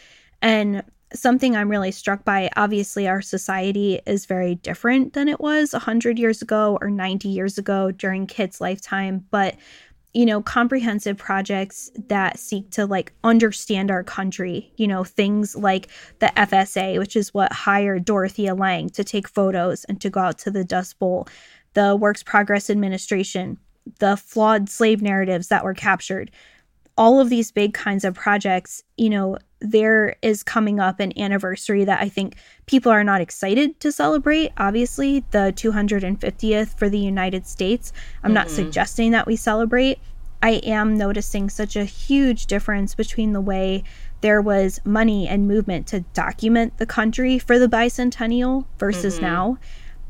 [0.43, 0.83] And
[1.13, 6.19] something I'm really struck by obviously, our society is very different than it was 100
[6.19, 9.25] years ago or 90 years ago during Kit's lifetime.
[9.31, 9.55] But
[10.13, 15.87] you know, comprehensive projects that seek to like understand our country, you know, things like
[16.19, 20.37] the FSA, which is what hired Dorothea Lange to take photos and to go out
[20.39, 21.27] to the Dust Bowl,
[21.73, 23.57] the Works Progress Administration,
[23.97, 26.29] the flawed slave narratives that were captured.
[26.97, 31.85] All of these big kinds of projects, you know, there is coming up an anniversary
[31.85, 32.35] that I think
[32.65, 34.51] people are not excited to celebrate.
[34.57, 37.93] Obviously, the 250th for the United States.
[38.23, 38.35] I'm mm-hmm.
[38.35, 39.99] not suggesting that we celebrate.
[40.43, 43.85] I am noticing such a huge difference between the way
[44.19, 49.25] there was money and movement to document the country for the bicentennial versus mm-hmm.
[49.25, 49.57] now.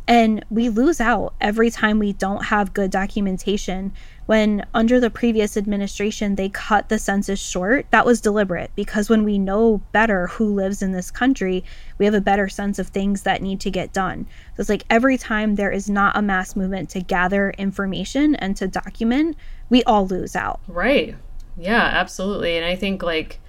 [0.08, 3.93] And we lose out every time we don't have good documentation.
[4.26, 9.24] When under the previous administration they cut the census short that was deliberate because when
[9.24, 11.64] we know better who lives in this country
[11.97, 14.26] we have a better sense of things that need to get done.
[14.56, 18.56] So it's like every time there is not a mass movement to gather information and
[18.58, 19.38] to document
[19.70, 20.62] we all lose out.
[20.68, 21.16] Right.
[21.58, 22.58] Yeah absolutely.
[22.58, 23.39] And i think like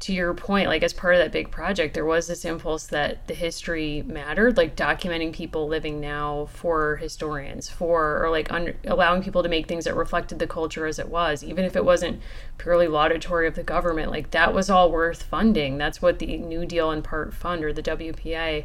[0.00, 3.26] to your point, like as part of that big project, there was this impulse that
[3.26, 9.22] the history mattered, like documenting people living now for historians, for or like un- allowing
[9.22, 12.20] people to make things that reflected the culture as it was, even if it wasn't
[12.58, 14.10] purely laudatory of the government.
[14.10, 15.78] Like that was all worth funding.
[15.78, 18.64] That's what the New Deal in Part Fund or the WPA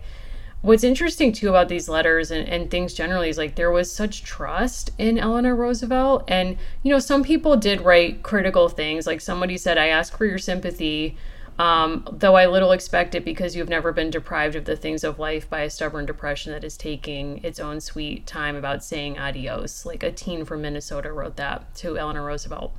[0.63, 4.23] what's interesting too about these letters and, and things generally is like there was such
[4.23, 6.23] trust in Eleanor Roosevelt.
[6.27, 9.05] And, you know, some people did write critical things.
[9.05, 11.17] Like somebody said, I ask for your sympathy.
[11.59, 15.19] Um, though I little expect it because you've never been deprived of the things of
[15.19, 19.85] life by a stubborn depression that is taking its own sweet time about saying adios.
[19.85, 22.73] Like a teen from Minnesota wrote that to Eleanor Roosevelt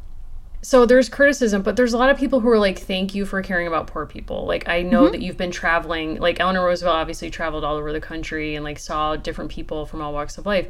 [0.64, 3.42] so there's criticism, but there's a lot of people who are like, thank you for
[3.42, 4.46] caring about poor people.
[4.46, 5.12] Like, I know mm-hmm.
[5.12, 8.78] that you've been traveling, like, Eleanor Roosevelt obviously traveled all over the country and like
[8.78, 10.66] saw different people from all walks of life.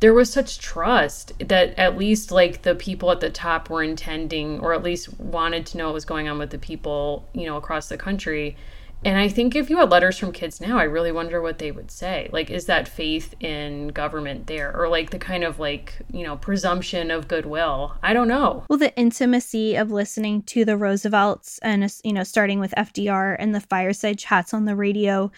[0.00, 4.58] There was such trust that at least like the people at the top were intending,
[4.60, 7.58] or at least wanted to know what was going on with the people, you know,
[7.58, 8.56] across the country.
[9.04, 11.70] And I think if you had letters from kids now, I really wonder what they
[11.70, 12.28] would say.
[12.32, 14.76] Like, is that faith in government there?
[14.76, 17.96] Or like the kind of like, you know, presumption of goodwill?
[18.02, 18.64] I don't know.
[18.68, 23.54] Well, the intimacy of listening to the Roosevelts and, you know, starting with FDR and
[23.54, 25.30] the fireside chats on the radio.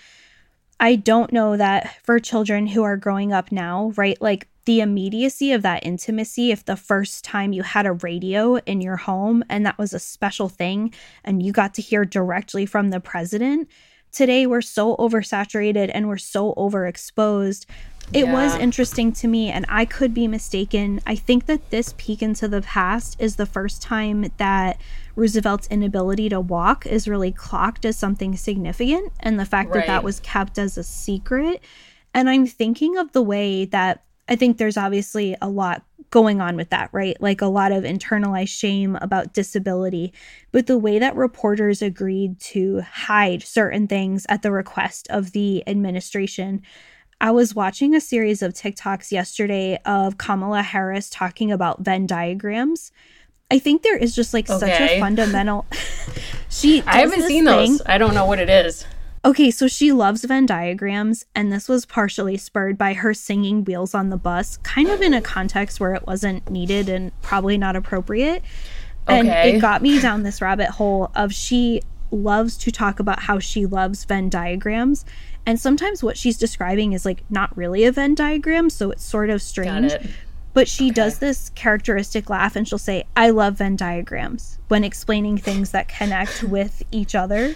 [0.80, 4.20] I don't know that for children who are growing up now, right?
[4.22, 8.82] Like the immediacy of that intimacy if the first time you had a radio in
[8.82, 10.92] your home and that was a special thing
[11.24, 13.66] and you got to hear directly from the president.
[14.12, 17.64] Today, we're so oversaturated and we're so overexposed.
[18.12, 18.32] It yeah.
[18.34, 21.00] was interesting to me, and I could be mistaken.
[21.06, 24.78] I think that this peek into the past is the first time that
[25.16, 29.80] Roosevelt's inability to walk is really clocked as something significant, and the fact right.
[29.80, 31.62] that that was kept as a secret.
[32.14, 36.56] And I'm thinking of the way that I think there's obviously a lot going on
[36.56, 37.20] with that, right?
[37.20, 40.12] Like a lot of internalized shame about disability.
[40.52, 45.62] But the way that reporters agreed to hide certain things at the request of the
[45.66, 46.62] administration.
[47.20, 52.92] I was watching a series of TikToks yesterday of Kamala Harris talking about Venn diagrams.
[53.50, 54.58] I think there is just like okay.
[54.58, 55.66] such a fundamental.
[56.48, 57.72] she I haven't seen thing.
[57.72, 57.82] those.
[57.86, 58.86] I don't know what it is.
[59.28, 63.92] Okay, so she loves Venn diagrams, and this was partially spurred by her singing Wheels
[63.92, 67.76] on the Bus, kind of in a context where it wasn't needed and probably not
[67.76, 68.42] appropriate.
[69.06, 69.54] And okay.
[69.54, 73.66] it got me down this rabbit hole of she loves to talk about how she
[73.66, 75.04] loves Venn diagrams.
[75.44, 79.28] And sometimes what she's describing is like not really a Venn diagram, so it's sort
[79.28, 79.92] of strange.
[80.54, 80.94] But she okay.
[80.94, 85.86] does this characteristic laugh and she'll say, I love Venn diagrams when explaining things that
[85.86, 87.54] connect with each other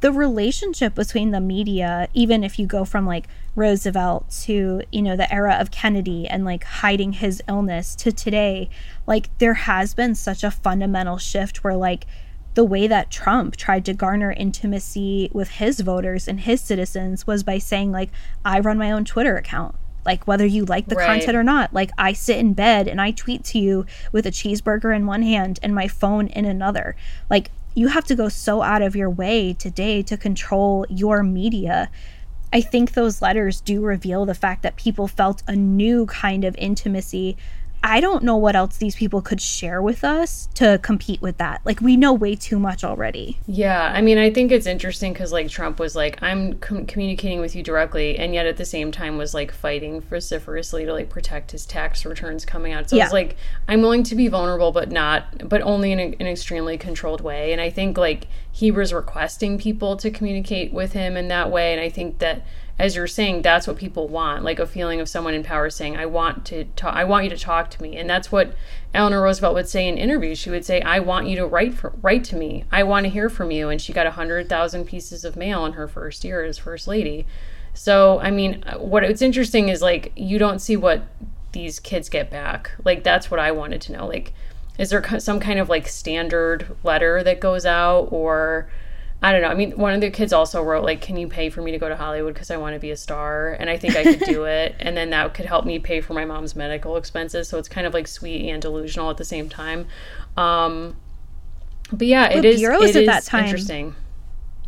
[0.00, 3.26] the relationship between the media, even if you go from like
[3.56, 8.70] Roosevelt to, you know, the era of Kennedy and like hiding his illness to today,
[9.06, 12.06] like there has been such a fundamental shift where like
[12.54, 17.42] the way that Trump tried to garner intimacy with his voters and his citizens was
[17.42, 18.10] by saying like
[18.44, 19.74] I run my own Twitter account
[20.08, 21.06] like whether you like the right.
[21.06, 24.30] content or not like i sit in bed and i tweet to you with a
[24.30, 26.96] cheeseburger in one hand and my phone in another
[27.28, 31.88] like you have to go so out of your way today to control your media.
[32.52, 36.56] I think those letters do reveal the fact that people felt a new kind of
[36.56, 37.36] intimacy
[37.82, 41.60] I don't know what else these people could share with us to compete with that.
[41.64, 43.38] Like, we know way too much already.
[43.46, 43.92] Yeah.
[43.94, 47.54] I mean, I think it's interesting because, like, Trump was like, I'm com- communicating with
[47.54, 51.52] you directly, and yet at the same time was like fighting vociferously to like protect
[51.52, 52.90] his tax returns coming out.
[52.90, 53.04] So Yeah.
[53.04, 53.36] it's like,
[53.68, 57.52] I'm willing to be vulnerable, but not, but only in a, an extremely controlled way.
[57.52, 61.72] And I think, like, he was requesting people to communicate with him in that way.
[61.72, 62.44] And I think that
[62.78, 65.96] as you're saying, that's what people want, like a feeling of someone in power saying,
[65.96, 66.94] "I want to talk.
[66.94, 68.54] I want you to talk to me," and that's what
[68.94, 70.38] Eleanor Roosevelt would say in interviews.
[70.38, 72.64] She would say, "I want you to write for, write to me.
[72.70, 75.72] I want to hear from you." And she got hundred thousand pieces of mail in
[75.72, 77.26] her first year as first lady.
[77.74, 81.02] So, I mean, what it's interesting is like you don't see what
[81.52, 82.70] these kids get back.
[82.84, 84.06] Like that's what I wanted to know.
[84.06, 84.32] Like,
[84.78, 88.68] is there some kind of like standard letter that goes out or?
[89.20, 89.48] I don't know.
[89.48, 91.78] I mean, one of the kids also wrote like, "Can you pay for me to
[91.78, 94.20] go to Hollywood because I want to be a star?" And I think I could
[94.20, 97.48] do it, and then that could help me pay for my mom's medical expenses.
[97.48, 99.86] So it's kind of like sweet and delusional at the same time.
[100.36, 100.96] Um,
[101.92, 102.60] but yeah, it But is.
[102.60, 103.94] bureaus it at is that time- interesting.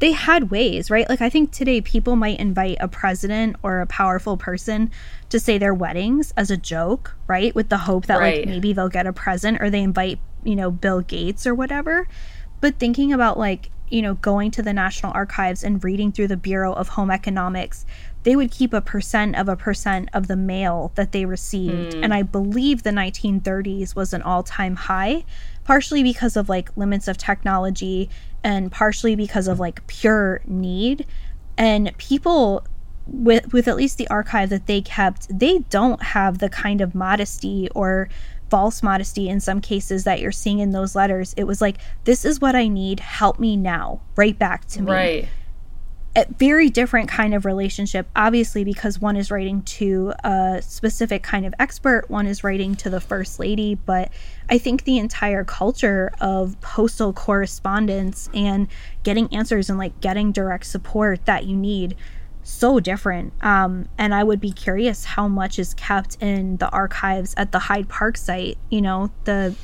[0.00, 1.08] they had ways, right?
[1.08, 4.90] Like I think today people might invite a president or a powerful person
[5.28, 7.54] to say their weddings as a joke, right?
[7.54, 8.38] With the hope that Right.
[8.40, 12.08] like maybe they'll get a present or they invite, you know, Bill Gates or whatever.
[12.62, 16.36] But thinking about like, you know, going to the National Archives and reading through the
[16.36, 17.84] Bureau of Home Economics,
[18.22, 21.94] they would keep a percent of a percent of the mail that they received.
[21.94, 22.04] Hmm.
[22.04, 25.24] And I believe the 1930s was an all time high,
[25.64, 28.08] partially because of like limits of technology
[28.44, 31.06] and partially because of like pure need.
[31.56, 32.66] And people
[33.06, 36.94] with with at least the archive that they kept, they don't have the kind of
[36.94, 38.08] modesty or
[38.50, 41.32] false modesty in some cases that you're seeing in those letters.
[41.36, 44.90] It was like, this is what I need, help me now, right back to me
[44.90, 45.28] Right.
[46.16, 51.46] a very different kind of relationship obviously because one is writing to a specific kind
[51.46, 54.10] of expert one is writing to the first lady but
[54.48, 58.66] i think the entire culture of postal correspondence and
[59.04, 61.94] getting answers and like getting direct support that you need
[62.42, 67.34] so different um, and i would be curious how much is kept in the archives
[67.36, 69.54] at the hyde park site you know the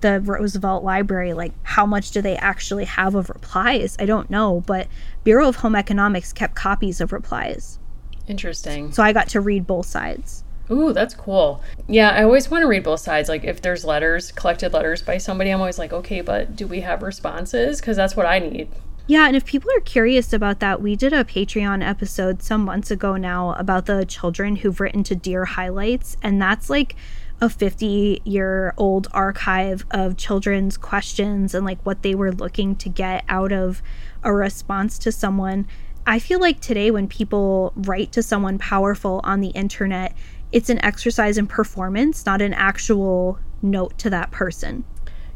[0.00, 3.96] the Roosevelt Library, like how much do they actually have of replies?
[3.98, 4.88] I don't know, but
[5.24, 7.78] Bureau of Home Economics kept copies of replies.
[8.26, 8.92] Interesting.
[8.92, 10.44] So I got to read both sides.
[10.70, 11.62] Ooh, that's cool.
[11.88, 13.28] Yeah, I always want to read both sides.
[13.28, 16.80] Like, if there's letters, collected letters by somebody, I'm always like, okay, but do we
[16.80, 17.80] have responses?
[17.80, 18.68] Because that's what I need.
[19.10, 22.92] Yeah, and if people are curious about that, we did a Patreon episode some months
[22.92, 26.94] ago now about the children who've written to Dear Highlights, and that's like
[27.40, 32.88] a 50 year old archive of children's questions and like what they were looking to
[32.88, 33.82] get out of
[34.22, 35.66] a response to someone.
[36.06, 40.14] I feel like today, when people write to someone powerful on the internet,
[40.52, 44.84] it's an exercise in performance, not an actual note to that person.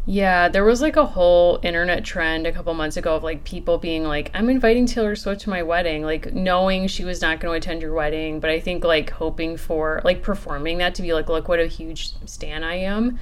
[0.07, 3.79] Yeah, there was like a whole internet trend a couple months ago of like people
[3.79, 7.53] being like, I'm inviting Taylor Swift to my wedding, like knowing she was not going
[7.53, 11.15] to attend your wedding, but I think like hoping for like performing that to be
[11.15, 13.19] like, look what a huge stan I am.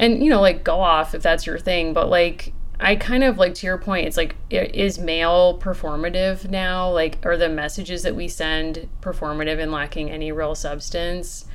[0.00, 3.38] And you know, like go off if that's your thing, but like I kind of
[3.38, 6.90] like to your point, it's like is male performative now?
[6.90, 11.46] Like are the messages that we send performative and lacking any real substance?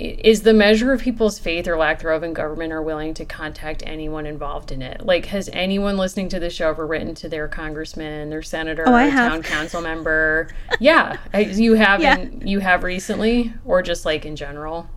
[0.00, 3.82] Is the measure of people's faith or lack thereof in government are willing to contact
[3.86, 5.04] anyone involved in it.
[5.04, 8.94] Like, has anyone listening to the show ever written to their congressman, their senator, Oh,
[8.94, 10.48] or town council member?
[10.80, 12.00] yeah, you have.
[12.00, 12.16] Yeah.
[12.18, 14.88] in- you have recently, or just like in general.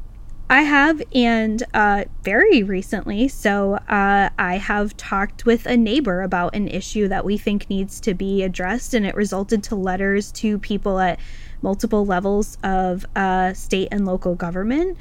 [0.49, 3.28] I have, and uh, very recently.
[3.28, 7.99] So, uh, I have talked with a neighbor about an issue that we think needs
[8.01, 11.20] to be addressed, and it resulted to letters to people at
[11.64, 14.97] multiple levels of uh, state and local government.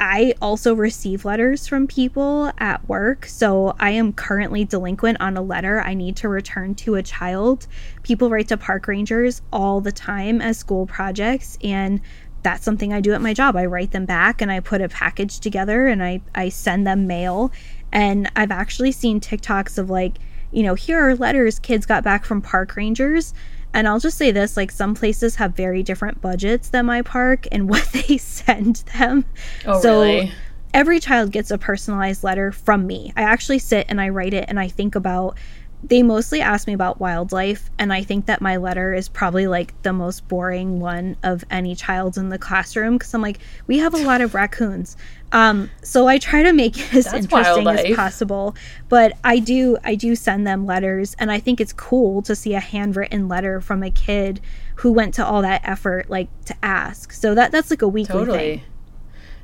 [0.00, 3.26] I also receive letters from people at work.
[3.26, 7.66] So I am currently delinquent on a letter I need to return to a child.
[8.04, 11.58] People write to park rangers all the time as school projects.
[11.64, 12.00] And
[12.42, 13.56] that's something I do at my job.
[13.56, 17.08] I write them back and I put a package together and I, I send them
[17.08, 17.50] mail.
[17.90, 20.18] And I've actually seen TikToks of like,
[20.52, 23.34] you know, here are letters kids got back from park rangers.
[23.74, 27.46] And I'll just say this like, some places have very different budgets than my park
[27.52, 29.24] and what they send them.
[29.64, 30.32] Oh, So, really?
[30.74, 33.12] Every child gets a personalized letter from me.
[33.16, 35.38] I actually sit and I write it and I think about
[35.82, 39.80] they mostly ask me about wildlife and i think that my letter is probably like
[39.82, 43.94] the most boring one of any child in the classroom because i'm like we have
[43.94, 44.96] a lot of raccoons
[45.32, 48.54] um, so i try to make it as That's interesting as possible
[48.88, 52.54] but i do i do send them letters and i think it's cool to see
[52.54, 54.40] a handwritten letter from a kid
[54.76, 58.18] who went to all that effort like to ask so that that's like a weekly
[58.18, 58.38] Totally.
[58.38, 58.62] thing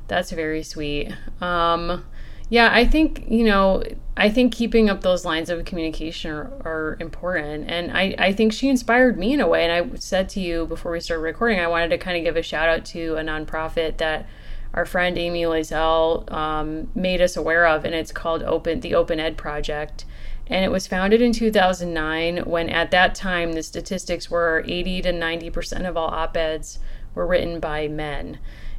[0.07, 1.11] That's very sweet.
[1.41, 2.05] Um,
[2.49, 3.83] yeah, I think, you know,
[4.15, 7.69] I think keeping up those lines of communication are, are, important.
[7.69, 9.65] And I, I think she inspired me in a way.
[9.65, 12.37] And I said to you before we started recording, I wanted to kind of give
[12.37, 14.27] a shout out to a nonprofit that
[14.75, 19.21] our friend Amy Loisel um, made us aware of, and it's called Open the Open
[19.21, 20.03] Ed Project.
[20.47, 25.13] And it was founded in 2009 when at that time the statistics were 80 to
[25.13, 26.77] 90% of all op eds
[27.15, 28.37] were written by men.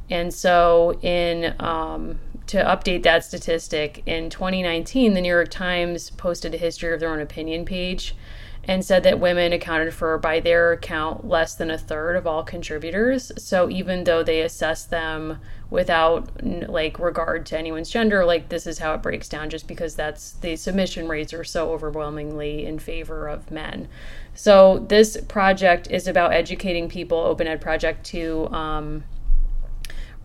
[0.09, 6.53] And so, in um, to update that statistic, in 2019, the New York Times posted
[6.53, 8.15] a history of their own opinion page
[8.63, 12.43] and said that women accounted for, by their account, less than a third of all
[12.43, 13.31] contributors.
[13.37, 15.39] So even though they assess them
[15.69, 16.29] without
[16.69, 20.33] like regard to anyone's gender, like this is how it breaks down, just because that's
[20.33, 23.87] the submission rates are so overwhelmingly in favor of men.
[24.33, 29.03] So this project is about educating people, Open Ed Project, to um,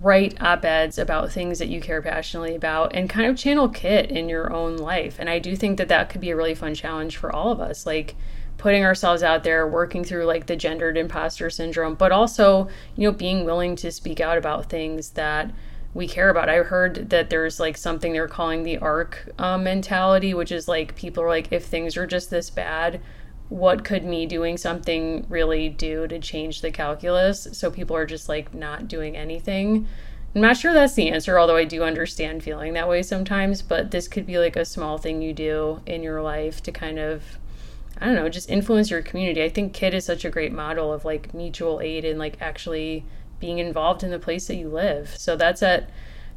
[0.00, 4.10] write op eds about things that you care passionately about and kind of channel Kit
[4.10, 5.16] in your own life.
[5.18, 7.60] And I do think that that could be a really fun challenge for all of
[7.60, 7.86] us.
[7.86, 8.14] Like,
[8.62, 13.12] putting ourselves out there, working through like the gendered imposter syndrome, but also, you know,
[13.12, 15.50] being willing to speak out about things that
[15.94, 16.48] we care about.
[16.48, 20.94] I heard that there's like something they're calling the arc um, mentality, which is like
[20.94, 23.00] people are like, if things are just this bad,
[23.48, 27.48] what could me doing something really do to change the calculus?
[27.50, 29.88] So people are just like not doing anything.
[30.36, 33.60] I'm not sure that's the answer, although I do understand feeling that way sometimes.
[33.60, 37.00] But this could be like a small thing you do in your life to kind
[37.00, 37.24] of,
[38.02, 39.42] I don't know, just influence your community.
[39.44, 43.04] I think Kit is such a great model of like mutual aid and like actually
[43.38, 45.16] being involved in the place that you live.
[45.16, 45.88] So that's at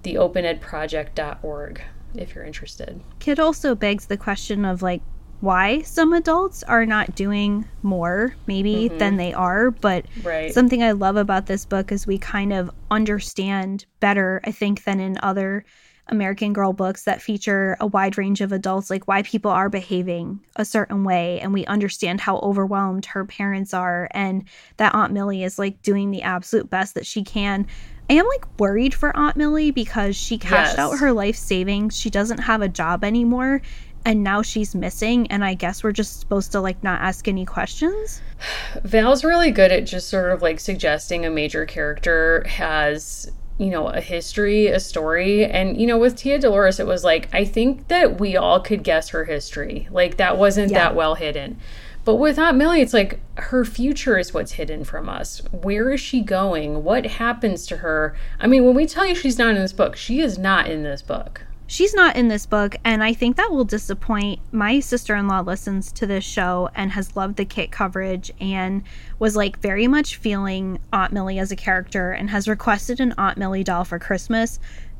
[0.03, 1.81] theopedproject.org
[2.13, 3.01] if you're interested.
[3.19, 5.01] Kit also begs the question of like
[5.41, 8.97] why some adults are not doing more maybe mm-hmm.
[8.97, 10.53] than they are but right.
[10.53, 15.01] something i love about this book is we kind of understand better i think than
[15.01, 15.65] in other
[16.09, 20.39] american girl books that feature a wide range of adults like why people are behaving
[20.55, 24.43] a certain way and we understand how overwhelmed her parents are and
[24.77, 27.65] that aunt millie is like doing the absolute best that she can
[28.07, 30.77] I am like worried for Aunt Millie because she cashed yes.
[30.77, 31.97] out her life savings.
[31.97, 33.63] She doesn't have a job anymore
[34.05, 37.43] and now she's missing and i guess we're just supposed to like not ask any
[37.43, 38.21] questions
[38.83, 43.87] val's really good at just sort of like suggesting a major character has you know
[43.87, 47.87] a history a story and you know with tia dolores it was like i think
[47.87, 50.79] that we all could guess her history like that wasn't yeah.
[50.79, 51.57] that well hidden
[52.05, 55.41] but with Aunt Millie, it's like her future is what's hidden from us.
[55.51, 56.83] Where is she going?
[56.83, 58.15] What happens to her?
[58.39, 60.83] I mean, when we tell you she's not in this book, she is not in
[60.83, 65.39] this book she's not in this book and i think that will disappoint my sister-in-law
[65.41, 68.83] listens to this show and has loved the kit coverage and
[69.19, 73.37] was like very much feeling aunt millie as a character and has requested an aunt
[73.37, 74.59] millie doll for christmas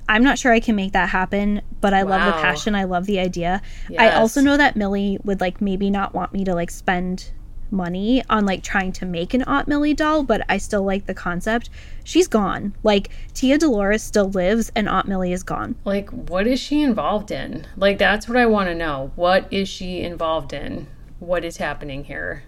[0.10, 2.12] i'm not sure i can make that happen but i wow.
[2.12, 4.02] love the passion i love the idea yes.
[4.02, 7.32] i also know that millie would like maybe not want me to like spend
[7.72, 11.14] money on like trying to make an Aunt Millie doll, but I still like the
[11.14, 11.70] concept.
[12.04, 12.76] She's gone.
[12.84, 15.76] Like Tia Dolores still lives and Aunt Millie is gone.
[15.84, 17.66] Like what is she involved in?
[17.78, 19.12] Like that's what I want to know.
[19.16, 20.88] What is she involved in?
[21.20, 22.44] What is happening here?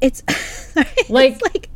[0.00, 0.22] It's
[1.08, 1.70] like it's like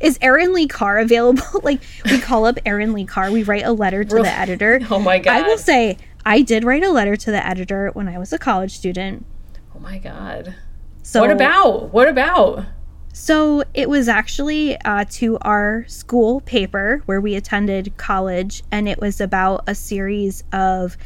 [0.00, 1.44] is Erin Lee Carr available?
[1.62, 4.80] like we call up Erin Lee Carr, we write a letter to the editor.
[4.90, 5.36] Oh my god.
[5.36, 8.38] I will say I did write a letter to the editor when I was a
[8.38, 9.26] college student.
[9.74, 10.54] Oh my god.
[11.02, 11.92] So what about?
[11.92, 12.64] What about?
[13.12, 19.00] So it was actually uh, to our school paper where we attended college, and it
[19.00, 20.96] was about a series of.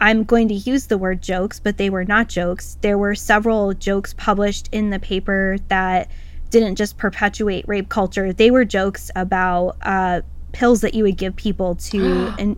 [0.00, 2.78] I'm going to use the word jokes, but they were not jokes.
[2.82, 6.08] There were several jokes published in the paper that
[6.50, 8.32] didn't just perpetuate rape culture.
[8.32, 10.20] They were jokes about uh,
[10.52, 12.56] pills that you would give people to, and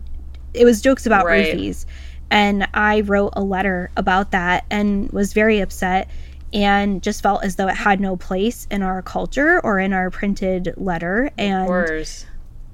[0.53, 1.55] it was jokes about right.
[1.55, 1.87] roofies.
[2.29, 6.09] And I wrote a letter about that and was very upset
[6.53, 10.09] and just felt as though it had no place in our culture or in our
[10.09, 11.31] printed letter.
[11.37, 11.67] And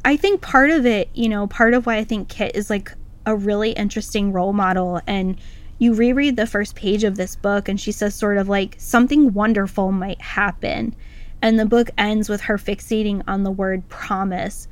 [0.05, 2.91] I think part of it, you know, part of why I think Kit is like
[3.25, 5.01] a really interesting role model.
[5.05, 5.38] And
[5.80, 9.34] you reread the first page of this book, and she says, sort of like, something
[9.34, 10.95] wonderful might happen.
[11.41, 14.67] And the book ends with her fixating on the word promise.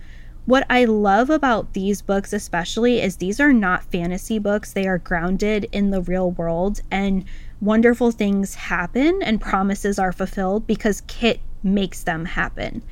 [0.45, 4.73] What I love about these books, especially, is these are not fantasy books.
[4.73, 6.81] They are grounded in the real world.
[6.89, 7.25] And
[7.61, 12.83] wonderful things happen and promises are fulfilled because Kit makes them happen.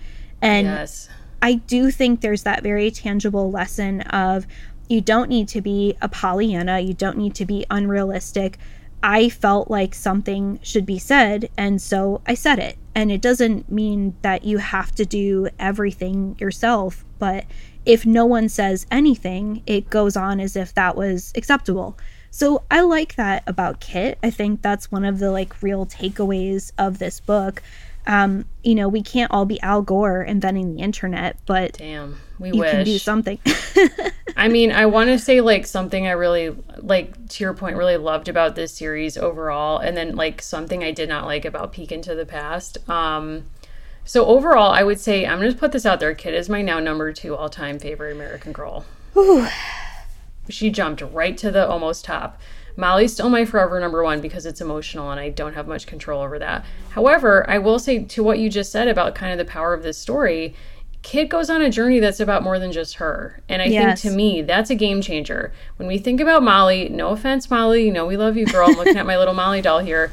[0.41, 1.09] And yes.
[1.41, 4.47] I do think there's that very tangible lesson of
[4.89, 8.57] you don't need to be a Pollyanna, you don't need to be unrealistic.
[9.01, 12.77] I felt like something should be said, and so I said it.
[12.95, 17.45] And it doesn't mean that you have to do everything yourself, but
[17.85, 21.97] if no one says anything, it goes on as if that was acceptable.
[22.33, 24.17] So I like that about Kit.
[24.23, 27.61] I think that's one of the like real takeaways of this book.
[28.07, 32.49] Um, you know, we can't all be Al Gore inventing the internet, but damn, we
[32.49, 32.71] you wish.
[32.71, 33.37] can do something.
[34.35, 37.97] I mean, I want to say like something I really like to your point really
[37.97, 41.91] loved about this series overall and then like something I did not like about Peek
[41.91, 42.79] into the Past.
[42.89, 43.43] Um
[44.05, 46.15] so overall, I would say I'm going to put this out there.
[46.15, 48.85] Kit is my now number 2 all-time favorite American girl.
[49.13, 49.47] Whew.
[50.49, 52.39] She jumped right to the almost top.
[52.75, 56.21] Molly's still my forever number one because it's emotional and I don't have much control
[56.21, 56.65] over that.
[56.89, 59.83] However, I will say to what you just said about kind of the power of
[59.83, 60.55] this story,
[61.03, 63.41] Kit goes on a journey that's about more than just her.
[63.49, 64.01] And I yes.
[64.01, 65.53] think to me, that's a game changer.
[65.75, 68.69] When we think about Molly, no offense, Molly, you know, we love you, girl.
[68.69, 70.11] I'm looking at my little Molly doll here.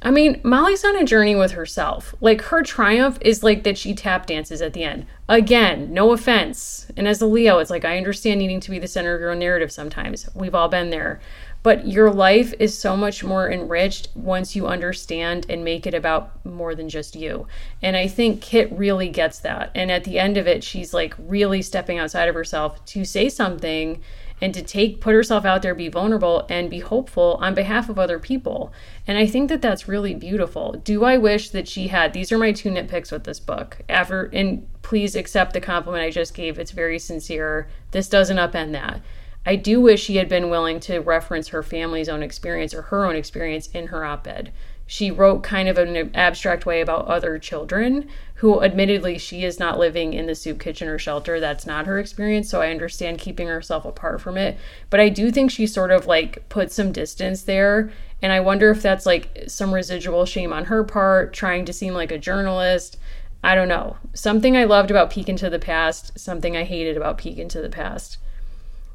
[0.00, 2.14] I mean, Molly's on a journey with herself.
[2.20, 5.06] Like, her triumph is like that she tap dances at the end.
[5.28, 6.86] Again, no offense.
[6.96, 9.30] And as a Leo, it's like, I understand needing to be the center of your
[9.30, 10.28] own narrative sometimes.
[10.34, 11.20] We've all been there
[11.62, 16.44] but your life is so much more enriched once you understand and make it about
[16.44, 17.46] more than just you.
[17.82, 19.70] And I think Kit really gets that.
[19.74, 23.28] And at the end of it, she's like really stepping outside of herself to say
[23.28, 24.00] something
[24.40, 27.98] and to take put herself out there be vulnerable and be hopeful on behalf of
[27.98, 28.72] other people.
[29.06, 30.72] And i think that that's really beautiful.
[30.72, 33.78] Do i wish that she had these are my two nitpicks with this book.
[33.88, 36.58] After and please accept the compliment i just gave.
[36.58, 37.68] It's very sincere.
[37.90, 39.00] This doesn't upend that.
[39.46, 43.06] I do wish she had been willing to reference her family's own experience or her
[43.06, 44.52] own experience in her op ed.
[44.90, 49.78] She wrote kind of an abstract way about other children who, admittedly, she is not
[49.78, 51.38] living in the soup kitchen or shelter.
[51.38, 52.48] That's not her experience.
[52.48, 54.56] So I understand keeping herself apart from it.
[54.88, 57.92] But I do think she sort of like put some distance there.
[58.22, 61.92] And I wonder if that's like some residual shame on her part, trying to seem
[61.92, 62.96] like a journalist.
[63.44, 63.98] I don't know.
[64.14, 67.68] Something I loved about Peek into the Past, something I hated about Peek into the
[67.68, 68.16] Past.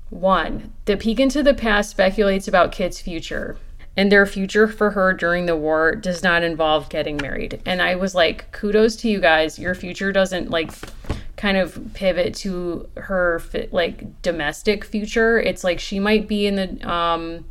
[0.09, 3.57] One, the peek into the past speculates about kids future,
[3.95, 7.61] and their future for her during the war does not involve getting married.
[7.65, 9.59] And I was like, kudos to you guys.
[9.59, 10.71] Your future doesn't like
[11.37, 13.41] kind of pivot to her
[13.71, 15.39] like domestic future.
[15.39, 17.45] It's like she might be in the um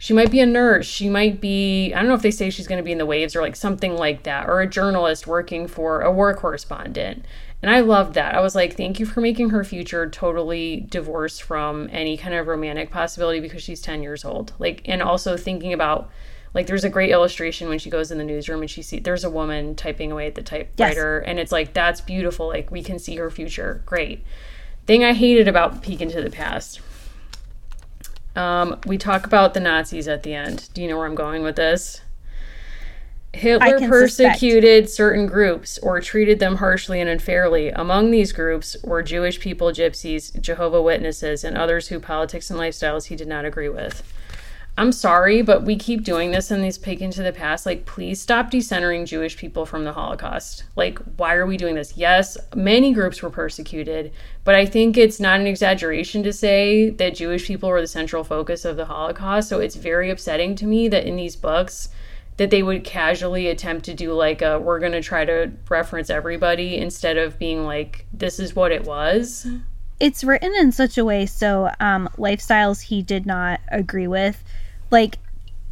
[0.00, 0.86] she might be a nurse.
[0.86, 3.04] She might be, I don't know if they say she's going to be in the
[3.04, 7.26] waves or like something like that, or a journalist working for a war correspondent.
[7.62, 8.34] And I loved that.
[8.34, 12.46] I was like, thank you for making her future totally divorced from any kind of
[12.46, 14.52] romantic possibility because she's 10 years old.
[14.58, 16.10] Like, and also thinking about,
[16.54, 19.24] like, there's a great illustration when she goes in the newsroom and she sees there's
[19.24, 21.20] a woman typing away at the typewriter.
[21.22, 21.30] Yes.
[21.30, 22.48] And it's like, that's beautiful.
[22.48, 23.82] Like, we can see her future.
[23.84, 24.24] Great.
[24.86, 26.80] Thing I hated about Peek into the Past.
[28.34, 30.70] Um, we talk about the Nazis at the end.
[30.72, 32.00] Do you know where I'm going with this?
[33.32, 34.96] Hitler persecuted suspect.
[34.96, 37.68] certain groups or treated them harshly and unfairly.
[37.70, 43.06] Among these groups were Jewish people, gypsies, Jehovah Witnesses, and others whose politics and lifestyles
[43.06, 44.02] he did not agree with.
[44.78, 47.66] I'm sorry, but we keep doing this in these peek into the past.
[47.66, 50.64] Like, please stop decentering Jewish people from the Holocaust.
[50.74, 51.96] Like, why are we doing this?
[51.96, 54.10] Yes, many groups were persecuted,
[54.42, 58.24] but I think it's not an exaggeration to say that Jewish people were the central
[58.24, 59.48] focus of the Holocaust.
[59.48, 61.90] So it's very upsetting to me that in these books,
[62.40, 66.08] that they would casually attempt to do like a we're going to try to reference
[66.08, 69.46] everybody instead of being like this is what it was.
[70.00, 74.42] It's written in such a way so um lifestyles he did not agree with.
[74.90, 75.18] Like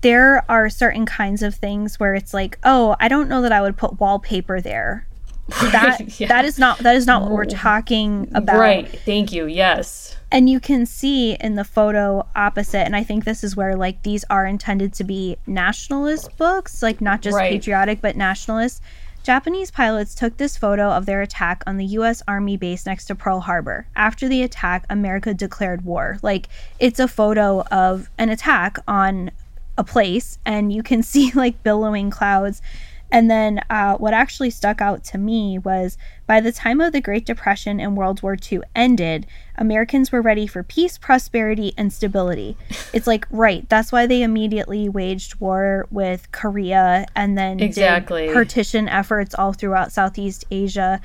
[0.02, 3.62] there are certain kinds of things where it's like oh i don't know that i
[3.62, 5.06] would put wallpaper there.
[5.72, 6.28] That yeah.
[6.28, 8.58] that is not that is not what we're talking about.
[8.58, 8.86] Right.
[9.06, 9.46] Thank you.
[9.46, 13.76] Yes and you can see in the photo opposite and i think this is where
[13.76, 17.50] like these are intended to be nationalist books like not just right.
[17.52, 18.82] patriotic but nationalist
[19.24, 23.14] Japanese pilots took this photo of their attack on the US Army base next to
[23.14, 23.86] Pearl Harbor.
[23.94, 26.18] After the attack, America declared war.
[26.22, 26.48] Like,
[26.78, 29.30] it's a photo of an attack on
[29.76, 32.62] a place, and you can see like billowing clouds
[33.10, 35.96] and then uh, what actually stuck out to me was
[36.26, 40.46] by the time of the Great Depression and World War II ended, Americans were ready
[40.46, 42.56] for peace, prosperity, and stability.
[42.92, 48.32] It's like, right, that's why they immediately waged war with Korea and then exactly.
[48.32, 51.00] partition efforts all throughout Southeast Asia.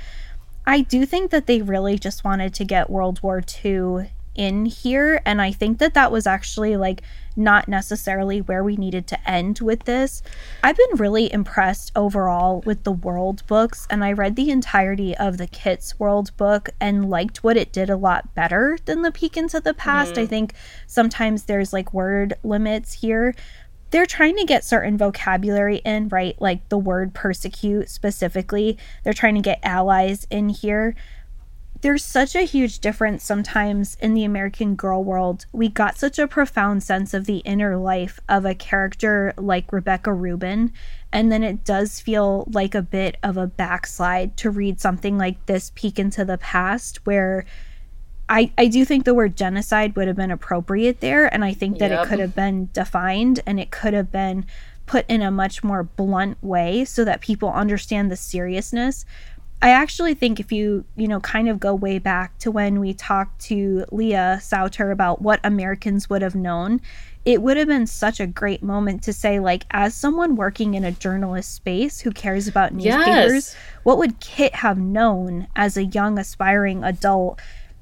[0.66, 5.22] I do think that they really just wanted to get World War II in here.
[5.26, 7.02] And I think that that was actually like
[7.36, 10.22] not necessarily where we needed to end with this.
[10.64, 15.38] I've been really impressed overall with the world books, and I read the entirety of
[15.38, 19.38] the Kit's World book and liked what it did a lot better than the Peek
[19.38, 20.16] into the Past.
[20.16, 20.22] Mm.
[20.22, 20.54] I think
[20.88, 23.36] sometimes there's like word limits here.
[23.92, 26.40] They're trying to get certain vocabulary in, right?
[26.42, 28.78] Like the word persecute specifically.
[29.04, 30.96] They're trying to get allies in here
[31.84, 35.46] there's such a huge difference sometimes in the American Girl world.
[35.52, 40.14] We got such a profound sense of the inner life of a character like Rebecca
[40.14, 40.72] Rubin,
[41.12, 45.46] and then it does feel like a bit of a backslide to read something like
[45.46, 47.44] this peek into the past where
[48.30, 51.80] I, I do think the word genocide would have been appropriate there, and I think
[51.80, 52.06] that yep.
[52.06, 54.46] it could have been defined and it could have been
[54.86, 59.06] put in a much more blunt way so that people understand the seriousness.
[59.64, 62.94] I actually think if you, you know, kind of go way back to when we
[62.94, 66.82] talked to Leah Sauter about what Americans would have known,
[67.24, 70.84] it would have been such a great moment to say, like, as someone working in
[70.84, 73.56] a journalist space who cares about newspapers, yes.
[73.84, 77.40] what would Kit have known as a young, aspiring adult?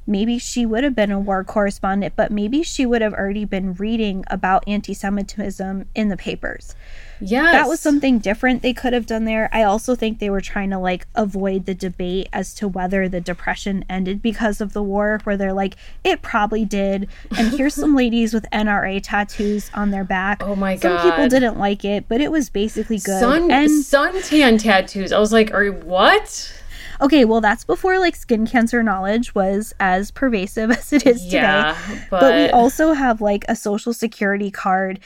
[0.08, 3.74] maybe she would have been a war correspondent, but maybe she would have already been
[3.76, 6.76] reading about anti Semitism in the papers.
[7.22, 7.52] Yeah.
[7.52, 9.49] That was something different they could have done there.
[9.53, 13.22] I also think they were trying to like avoid the debate as to whether the
[13.22, 17.07] depression ended because of the war, where they're like, it probably did.
[17.38, 20.41] And here's some ladies with NRA tattoos on their back.
[20.43, 21.02] Oh my some god.
[21.02, 23.19] Some people didn't like it, but it was basically good.
[23.19, 25.11] Sun and suntan tattoos.
[25.11, 26.57] I was like, are you what?
[27.02, 31.73] Okay, well, that's before like skin cancer knowledge was as pervasive as it is yeah,
[31.73, 32.06] today.
[32.10, 32.19] But...
[32.22, 34.99] but we also have like a social security card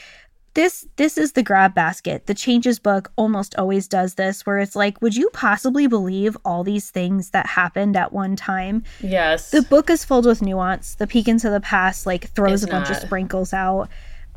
[0.56, 2.26] this this is the grab basket.
[2.26, 6.64] The changes book almost always does this where it's like, would you possibly believe all
[6.64, 8.82] these things that happened at one time?
[9.00, 9.50] Yes.
[9.50, 10.94] The book is filled with nuance.
[10.94, 12.96] The peek into the past like throws it's a bunch not.
[12.96, 13.88] of sprinkles out.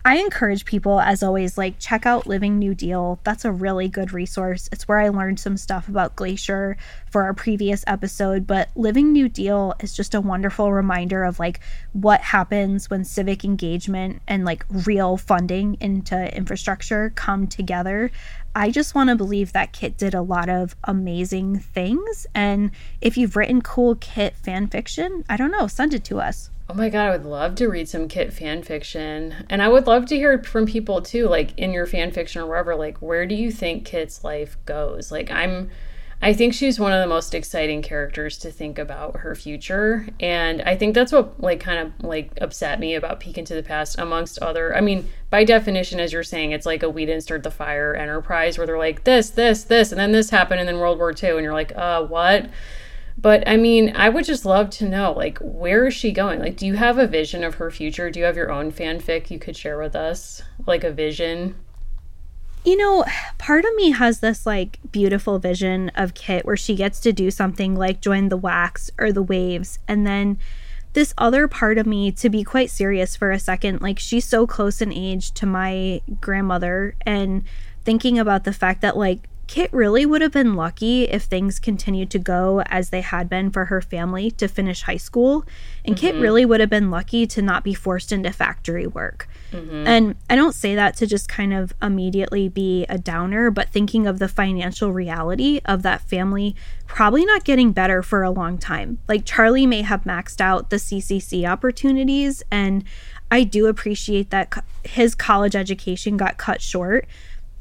[0.05, 3.19] I encourage people, as always, like check out Living New Deal.
[3.23, 4.69] That's a really good resource.
[4.71, 6.77] It's where I learned some stuff about Glacier
[7.11, 8.47] for our previous episode.
[8.47, 11.59] But Living New Deal is just a wonderful reminder of like
[11.91, 18.09] what happens when civic engagement and like real funding into infrastructure come together.
[18.55, 22.25] I just want to believe that Kit did a lot of amazing things.
[22.33, 22.71] And
[23.01, 26.49] if you've written cool Kit fan fiction, I don't know, send it to us.
[26.71, 29.33] Oh my god, I would love to read some Kit fan fiction.
[29.49, 32.45] And I would love to hear from people too, like in your fan fiction or
[32.45, 35.11] wherever, like where do you think Kit's life goes?
[35.11, 35.71] Like I'm
[36.21, 40.07] I think she's one of the most exciting characters to think about her future.
[40.19, 43.63] And I think that's what like kind of like upset me about Peek into the
[43.63, 47.23] Past amongst other I mean, by definition, as you're saying, it's like a we didn't
[47.23, 50.69] start the fire enterprise where they're like this, this, this, and then this happened and
[50.69, 52.47] then World War II, and you're like, uh, what?
[53.21, 56.39] But I mean, I would just love to know, like, where is she going?
[56.39, 58.09] Like, do you have a vision of her future?
[58.09, 60.41] Do you have your own fanfic you could share with us?
[60.65, 61.55] Like a vision?
[62.63, 63.03] You know,
[63.37, 67.29] part of me has this like beautiful vision of Kit where she gets to do
[67.29, 69.79] something like join the WACs or the waves.
[69.85, 70.37] And then
[70.93, 74.47] this other part of me, to be quite serious for a second, like she's so
[74.47, 77.43] close in age to my grandmother and
[77.83, 82.11] thinking about the fact that like Kit really would have been lucky if things continued
[82.11, 85.43] to go as they had been for her family to finish high school.
[85.83, 86.05] And mm-hmm.
[86.05, 89.27] Kit really would have been lucky to not be forced into factory work.
[89.51, 89.87] Mm-hmm.
[89.87, 94.05] And I don't say that to just kind of immediately be a downer, but thinking
[94.05, 96.55] of the financial reality of that family
[96.85, 98.99] probably not getting better for a long time.
[99.07, 102.83] Like Charlie may have maxed out the CCC opportunities, and
[103.31, 107.07] I do appreciate that his college education got cut short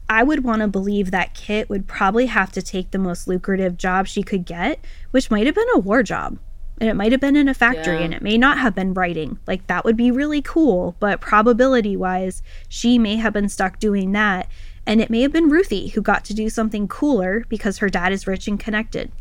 [0.08, 3.76] I would want to believe that Kit would probably have to take the most lucrative
[3.76, 6.38] job she could get, which might have been a war job.
[6.80, 8.02] And it might have been in a factory yeah.
[8.02, 9.38] and it may not have been writing.
[9.46, 14.12] Like that would be really cool, but probability wise, she may have been stuck doing
[14.12, 14.48] that.
[14.86, 18.12] And it may have been Ruthie who got to do something cooler because her dad
[18.12, 19.12] is rich and connected.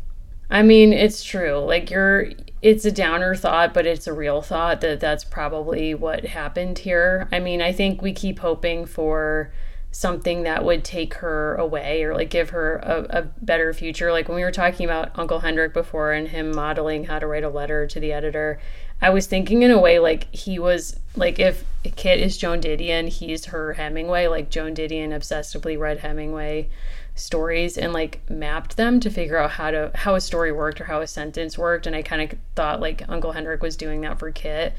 [0.50, 1.58] I mean, it's true.
[1.58, 2.30] Like you're
[2.62, 7.28] it's a downer thought, but it's a real thought that that's probably what happened here.
[7.30, 9.52] I mean, I think we keep hoping for
[9.90, 14.12] something that would take her away or like give her a, a, better future.
[14.12, 17.44] Like when we were talking about Uncle Hendrick before and him modeling how to write
[17.44, 18.60] a letter to the editor,
[19.00, 21.64] I was thinking in a way like he was like if
[21.96, 24.26] Kit is Joan Didion, he's her Hemingway.
[24.26, 26.68] Like Joan Didion obsessively read Hemingway
[27.14, 30.84] stories and like mapped them to figure out how to how a story worked or
[30.84, 31.86] how a sentence worked.
[31.86, 34.74] And I kind of thought like Uncle Hendrick was doing that for Kit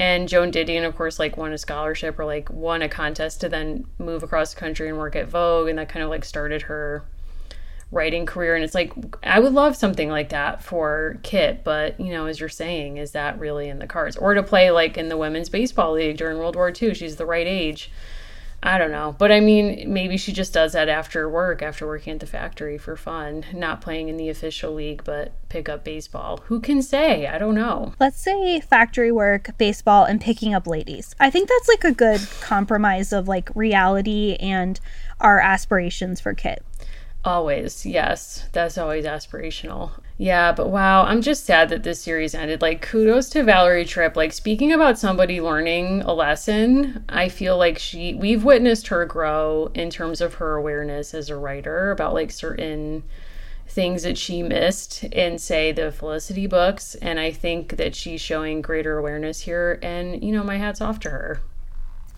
[0.00, 3.50] and Joan Didion, of course, like won a scholarship or like won a contest to
[3.50, 6.62] then move across the country and work at Vogue, and that kind of like started
[6.62, 7.04] her
[7.92, 8.54] writing career.
[8.54, 12.40] And it's like I would love something like that for Kit, but you know, as
[12.40, 14.16] you're saying, is that really in the cards?
[14.16, 16.94] Or to play like in the women's baseball league during World War II?
[16.94, 17.92] She's the right age.
[18.62, 19.14] I don't know.
[19.18, 22.76] But I mean, maybe she just does that after work, after working at the factory
[22.76, 26.40] for fun, not playing in the official league, but pick up baseball.
[26.44, 27.26] Who can say?
[27.26, 27.94] I don't know.
[27.98, 31.14] Let's say factory work, baseball, and picking up ladies.
[31.18, 34.78] I think that's like a good compromise of like reality and
[35.20, 36.64] our aspirations for Kit.
[37.22, 38.46] Always, yes.
[38.52, 39.90] That's always aspirational.
[40.16, 42.62] Yeah, but wow, I'm just sad that this series ended.
[42.62, 44.16] Like, kudos to Valerie Tripp.
[44.16, 49.70] Like, speaking about somebody learning a lesson, I feel like she, we've witnessed her grow
[49.74, 53.02] in terms of her awareness as a writer about like certain
[53.68, 56.94] things that she missed in, say, the Felicity books.
[56.96, 59.78] And I think that she's showing greater awareness here.
[59.82, 61.40] And, you know, my hat's off to her.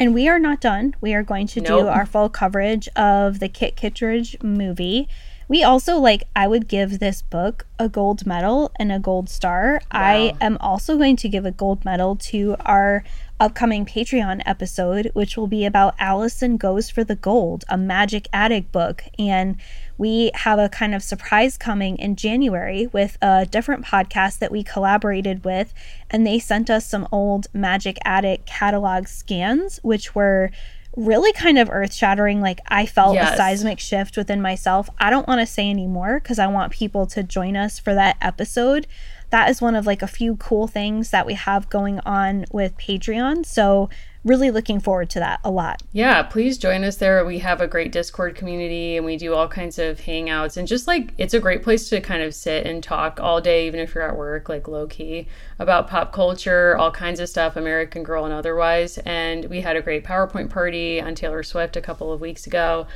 [0.03, 0.97] And we are not done.
[1.01, 1.83] We are going to nope.
[1.83, 5.09] do our full coverage of the Kit Kittredge movie.
[5.47, 9.75] We also like I would give this book a gold medal and a gold star.
[9.75, 10.01] Wow.
[10.01, 13.05] I am also going to give a gold medal to our
[13.39, 18.73] upcoming Patreon episode, which will be about Allison Goes for the Gold, a magic attic
[18.73, 19.05] book.
[19.21, 19.57] And
[20.03, 24.65] we have a kind of surprise coming in January with a different podcast that we
[24.65, 25.73] collaborated with,
[26.11, 30.51] and they sent us some old Magic Attic catalog scans, which were
[30.97, 32.41] really kind of earth shattering.
[32.41, 33.35] Like, I felt yes.
[33.35, 34.91] a seismic shift within myself.
[34.99, 38.17] I don't want to say anymore because I want people to join us for that
[38.21, 38.89] episode
[39.33, 42.77] that is one of like a few cool things that we have going on with
[42.77, 43.47] Patreon.
[43.47, 43.89] So
[44.25, 45.83] really looking forward to that a lot.
[45.93, 47.25] Yeah, please join us there.
[47.25, 50.87] We have a great Discord community and we do all kinds of hangouts and just
[50.87, 53.95] like it's a great place to kind of sit and talk all day, even if
[53.95, 55.27] you're at work, like low key,
[55.59, 58.99] about pop culture, all kinds of stuff, American Girl and otherwise.
[58.99, 62.87] And we had a great PowerPoint party on Taylor Swift a couple of weeks ago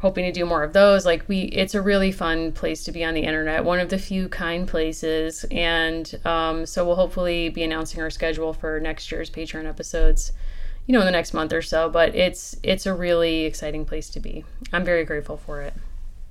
[0.00, 3.04] hoping to do more of those like we it's a really fun place to be
[3.04, 7.64] on the internet one of the few kind places and um, so we'll hopefully be
[7.64, 10.32] announcing our schedule for next year's patreon episodes
[10.88, 14.10] you know in the next month or so but it's it's a really exciting place
[14.10, 15.74] to be i'm very grateful for it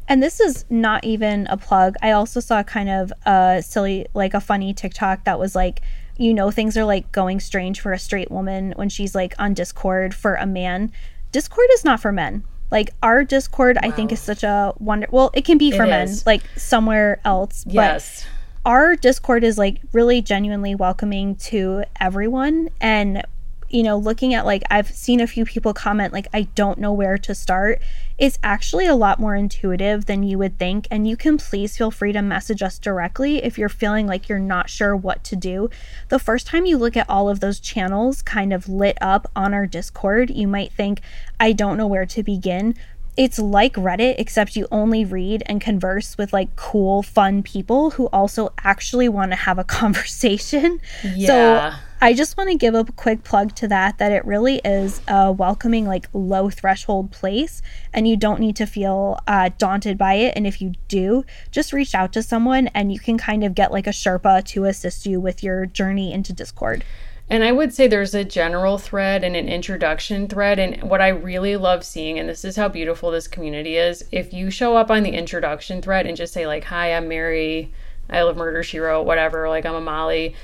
[0.09, 4.33] and this is not even a plug i also saw kind of a silly like
[4.33, 5.81] a funny tiktok that was like
[6.17, 9.53] you know things are like going strange for a straight woman when she's like on
[9.53, 10.91] discord for a man
[11.31, 13.87] discord is not for men like our Discord, wow.
[13.87, 15.07] I think is such a wonder.
[15.09, 16.25] Well, it can be for it men, is.
[16.25, 17.63] like somewhere else.
[17.65, 18.25] Yes.
[18.25, 23.23] But our Discord is like really genuinely welcoming to everyone, and
[23.69, 26.93] you know, looking at like I've seen a few people comment like I don't know
[26.93, 27.81] where to start.
[28.17, 31.91] It's actually a lot more intuitive than you would think and you can please feel
[31.91, 35.69] free to message us directly if you're feeling like you're not sure what to do.
[36.09, 39.53] The first time you look at all of those channels kind of lit up on
[39.53, 41.01] our Discord, you might think
[41.39, 42.75] I don't know where to begin
[43.17, 48.05] it's like Reddit, except you only read and converse with like cool, fun people who
[48.07, 50.79] also actually want to have a conversation.
[51.03, 51.71] Yeah.
[51.71, 55.01] So I just want to give a quick plug to that, that it really is
[55.07, 60.13] a welcoming, like low threshold place, and you don't need to feel uh, daunted by
[60.13, 60.33] it.
[60.35, 63.71] And if you do, just reach out to someone and you can kind of get
[63.71, 66.83] like a Sherpa to assist you with your journey into Discord.
[67.29, 70.59] And I would say there's a general thread and an introduction thread.
[70.59, 74.31] And what I really love seeing, and this is how beautiful this community is, if
[74.33, 77.73] you show up on the introduction thread and just say, like, hi, I'm Mary,
[78.07, 80.35] I love Murder She Wrote, whatever, like, I'm a Molly.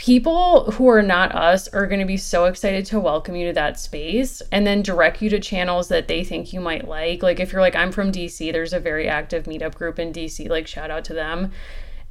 [0.00, 3.52] People who are not us are going to be so excited to welcome you to
[3.52, 7.22] that space and then direct you to channels that they think you might like.
[7.22, 10.48] Like, if you're like, I'm from DC, there's a very active meetup group in DC,
[10.48, 11.52] like, shout out to them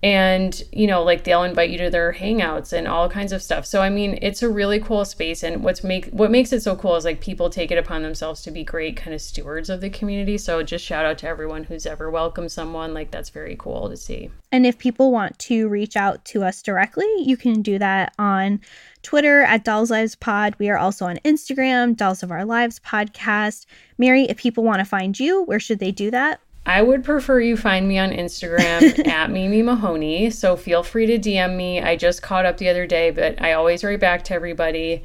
[0.02, 3.66] and you know like they'll invite you to their hangouts and all kinds of stuff
[3.66, 6.74] so i mean it's a really cool space and what's make what makes it so
[6.76, 9.82] cool is like people take it upon themselves to be great kind of stewards of
[9.82, 13.58] the community so just shout out to everyone who's ever welcomed someone like that's very
[13.60, 17.62] cool to see and if people want to reach out to us directly you can
[17.62, 18.60] do that on
[19.02, 20.56] Twitter at Dolls Lives Pod.
[20.60, 23.66] We are also on Instagram, Dolls of Our Lives Podcast.
[23.98, 26.42] Mary, if people want to find you, where should they do that?
[26.65, 30.30] I would prefer you find me on Instagram at Mimi Mahoney.
[30.30, 31.81] So feel free to DM me.
[31.81, 35.03] I just caught up the other day, but I always write back to everybody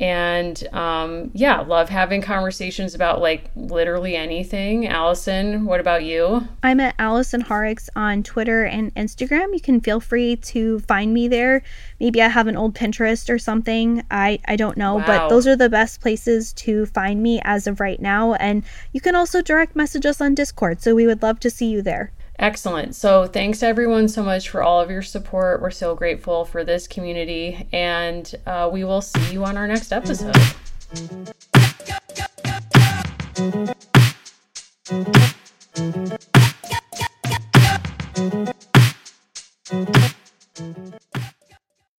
[0.00, 4.86] and um, yeah love having conversations about like literally anything.
[4.86, 6.48] Allison what about you?
[6.62, 9.52] I'm at allison horrocks on twitter and instagram.
[9.52, 11.62] You can feel free to find me there.
[12.00, 14.04] Maybe i have an old pinterest or something.
[14.10, 15.06] I i don't know wow.
[15.06, 18.34] but those are the best places to find me as of right now.
[18.34, 21.66] And you can also direct message us on discord so we would love to see
[21.66, 22.96] you there Excellent.
[22.96, 25.62] So, thanks everyone so much for all of your support.
[25.62, 29.92] We're so grateful for this community, and uh, we will see you on our next
[29.92, 30.36] episode.